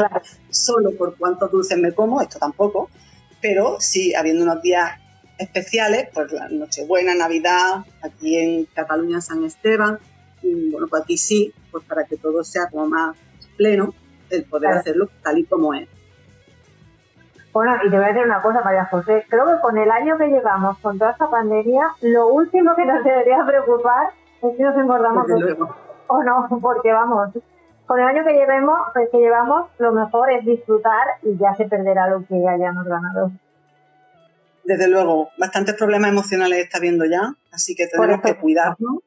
solo 0.50 0.92
por 0.96 1.16
cuántos 1.16 1.50
dulces 1.50 1.78
me 1.78 1.92
como, 1.92 2.20
esto 2.20 2.38
tampoco, 2.38 2.90
pero 3.40 3.76
sí 3.80 4.14
habiendo 4.14 4.44
unos 4.44 4.62
días 4.62 4.98
especiales, 5.38 6.08
pues 6.14 6.32
la 6.32 6.48
Nochebuena, 6.48 7.14
Navidad, 7.14 7.84
aquí 8.00 8.36
en 8.38 8.64
Cataluña 8.66 9.20
San 9.20 9.44
Esteban, 9.44 9.98
y 10.42 10.70
bueno, 10.70 10.86
pues 10.88 11.02
aquí 11.02 11.18
sí, 11.18 11.52
pues 11.70 11.84
para 11.84 12.04
que 12.04 12.16
todo 12.16 12.42
sea 12.42 12.68
como 12.70 12.86
más 12.88 13.16
pleno 13.56 13.94
el 14.30 14.44
poder 14.44 14.72
hacerlo 14.72 15.08
tal 15.22 15.38
y 15.38 15.44
como 15.44 15.74
es. 15.74 15.88
Bueno, 17.56 17.72
y 17.82 17.90
te 17.90 17.96
voy 17.96 18.04
a 18.04 18.08
decir 18.08 18.22
una 18.22 18.42
cosa, 18.42 18.60
María 18.60 18.84
José. 18.84 19.24
Creo 19.30 19.46
que 19.46 19.62
con 19.62 19.78
el 19.78 19.90
año 19.90 20.18
que 20.18 20.26
llevamos, 20.26 20.76
con 20.80 20.98
toda 20.98 21.12
esta 21.12 21.30
pandemia, 21.30 21.86
lo 22.02 22.26
último 22.28 22.76
que 22.76 22.84
nos 22.84 23.02
debería 23.02 23.46
preocupar 23.46 24.08
es 24.42 24.56
si 24.58 24.62
nos 24.62 24.76
engordamos 24.76 25.24
o 26.06 26.22
no, 26.22 26.48
porque 26.60 26.92
vamos, 26.92 27.30
con 27.86 27.98
el 27.98 28.06
año 28.08 28.24
que 28.26 28.34
llevemos, 28.34 28.78
pues, 28.92 29.08
que 29.10 29.16
llevamos, 29.16 29.70
lo 29.78 29.92
mejor 29.92 30.30
es 30.32 30.44
disfrutar 30.44 31.06
y 31.22 31.38
ya 31.38 31.54
se 31.54 31.64
perderá 31.64 32.10
lo 32.10 32.26
que 32.26 32.46
hayamos 32.46 32.84
ganado. 32.84 33.30
Desde 34.64 34.88
luego, 34.88 35.30
bastantes 35.38 35.76
problemas 35.76 36.10
emocionales 36.10 36.58
está 36.58 36.78
viendo 36.78 37.06
ya, 37.06 37.22
así 37.52 37.74
que 37.74 37.86
tenemos 37.86 38.20
que 38.20 38.36
cuidarnos 38.36 38.98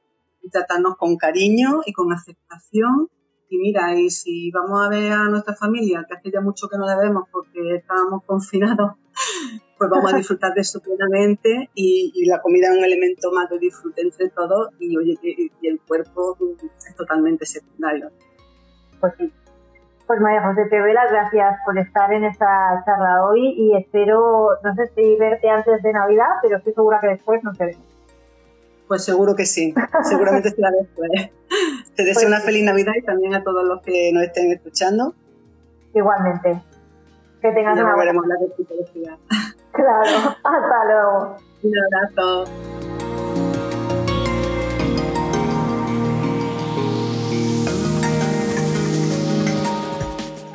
y 0.41 0.49
tratarnos 0.49 0.97
con 0.97 1.17
cariño 1.17 1.81
y 1.85 1.93
con 1.93 2.11
aceptación 2.11 3.09
y 3.49 3.57
mira, 3.57 3.95
y 3.95 4.09
si 4.09 4.51
vamos 4.51 4.85
a 4.85 4.89
ver 4.89 5.11
a 5.11 5.23
nuestra 5.25 5.55
familia, 5.55 6.05
que 6.07 6.15
hace 6.15 6.31
ya 6.31 6.39
mucho 6.39 6.67
que 6.69 6.77
no 6.77 6.85
la 6.85 6.97
vemos 6.97 7.23
porque 7.31 7.77
estábamos 7.77 8.23
confinados, 8.23 8.93
pues 9.77 9.89
vamos 9.89 10.13
a 10.13 10.17
disfrutar 10.17 10.53
de 10.53 10.61
eso 10.61 10.79
plenamente 10.79 11.69
y, 11.73 12.25
la 12.29 12.41
comida 12.41 12.67
es 12.67 12.77
un 12.77 12.83
elemento 12.83 13.31
más 13.31 13.49
de 13.49 13.57
disfrute 13.57 14.01
entre 14.01 14.29
todos 14.29 14.69
y, 14.77 14.95
oye, 14.95 15.17
y, 15.23 15.67
el 15.67 15.79
cuerpo 15.81 16.37
es 16.87 16.95
totalmente 16.95 17.45
secundario. 17.45 18.11
Pues 18.99 19.13
sí. 19.17 19.33
Pues 20.05 20.19
María 20.21 20.43
José, 20.43 20.65
te 20.69 20.79
gracias 20.79 21.57
por 21.65 21.77
estar 21.77 22.11
en 22.11 22.25
esta 22.25 22.83
charla 22.85 23.23
hoy 23.25 23.53
y 23.57 23.75
espero, 23.75 24.49
no 24.63 24.75
sé 24.75 24.87
si 24.95 25.15
verte 25.17 25.49
antes 25.49 25.81
de 25.81 25.93
Navidad, 25.93 26.37
pero 26.41 26.57
estoy 26.57 26.73
segura 26.73 26.99
que 26.99 27.09
después 27.09 27.43
nos 27.43 27.57
veremos. 27.57 27.98
Pues 28.89 29.05
seguro 29.05 29.35
que 29.35 29.45
sí, 29.45 29.71
seguramente 30.01 30.49
será 30.49 30.71
después. 30.71 31.11
Te 31.95 32.03
deseo 32.03 32.13
pues 32.15 32.25
una 32.25 32.39
feliz 32.39 32.63
Navidad 32.63 32.93
y 32.97 33.03
también 33.03 33.35
a 33.35 33.43
todos 33.43 33.63
los 33.63 33.83
que 33.83 34.11
nos 34.11 34.23
estén 34.23 34.51
escuchando. 34.51 35.13
Igualmente. 35.93 36.59
Que 37.39 37.51
tengan 37.51 37.77
una 37.77 37.93
buena 37.93 38.13
la 38.13 38.19
Claro, 39.71 40.35
hasta 40.43 40.85
luego. 40.85 41.37
Un 41.61 41.73
abrazo. 41.77 42.78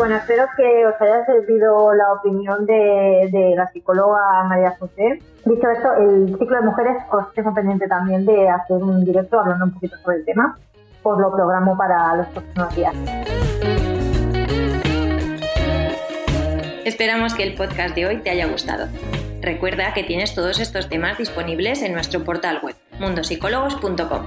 Bueno, 0.05 0.19
espero 0.19 0.45
que 0.55 0.87
os 0.87 1.01
haya 1.01 1.25
servido 1.25 1.95
la 1.95 2.13
opinión 2.13 2.67
de, 2.67 3.55
la 3.57 3.73
psicóloga 3.73 4.45
María 4.47 4.77
José. 4.79 5.19
Dicho 5.47 5.71
esto, 5.71 5.95
el 5.95 6.37
ciclo 6.39 6.59
de 6.59 6.67
mujeres 6.67 6.97
os 7.11 7.33
tengo 7.33 7.55
pendiente 7.55 7.89
también 7.89 8.27
de 8.27 8.51
hacer 8.51 8.83
un 8.83 9.03
directo 9.03 9.41
hablando 9.41 9.65
un 9.65 9.73
poquito 9.73 9.97
sobre 9.97 10.19
el 10.19 10.27
tema. 10.27 10.59
Os 11.05 11.19
lo 11.19 11.35
programo 11.35 11.75
para 11.79 12.17
los 12.17 12.27
próximos 12.27 12.77
días. 12.77 12.95
Esperamos 16.85 17.33
que 17.33 17.45
el 17.45 17.55
podcast 17.55 17.95
de 17.95 18.05
hoy 18.05 18.19
te 18.19 18.29
haya 18.29 18.47
gustado. 18.47 18.89
Recuerda 19.41 19.95
que 19.95 20.05
tienes 20.05 20.35
todos 20.35 20.61
estos 20.61 20.91
temas 20.91 21.17
disponibles 21.17 21.81
en 21.81 21.95
nuestro 21.95 22.25
portal 22.25 22.61
web 22.63 22.77
mundosicólogos.com. 23.01 24.27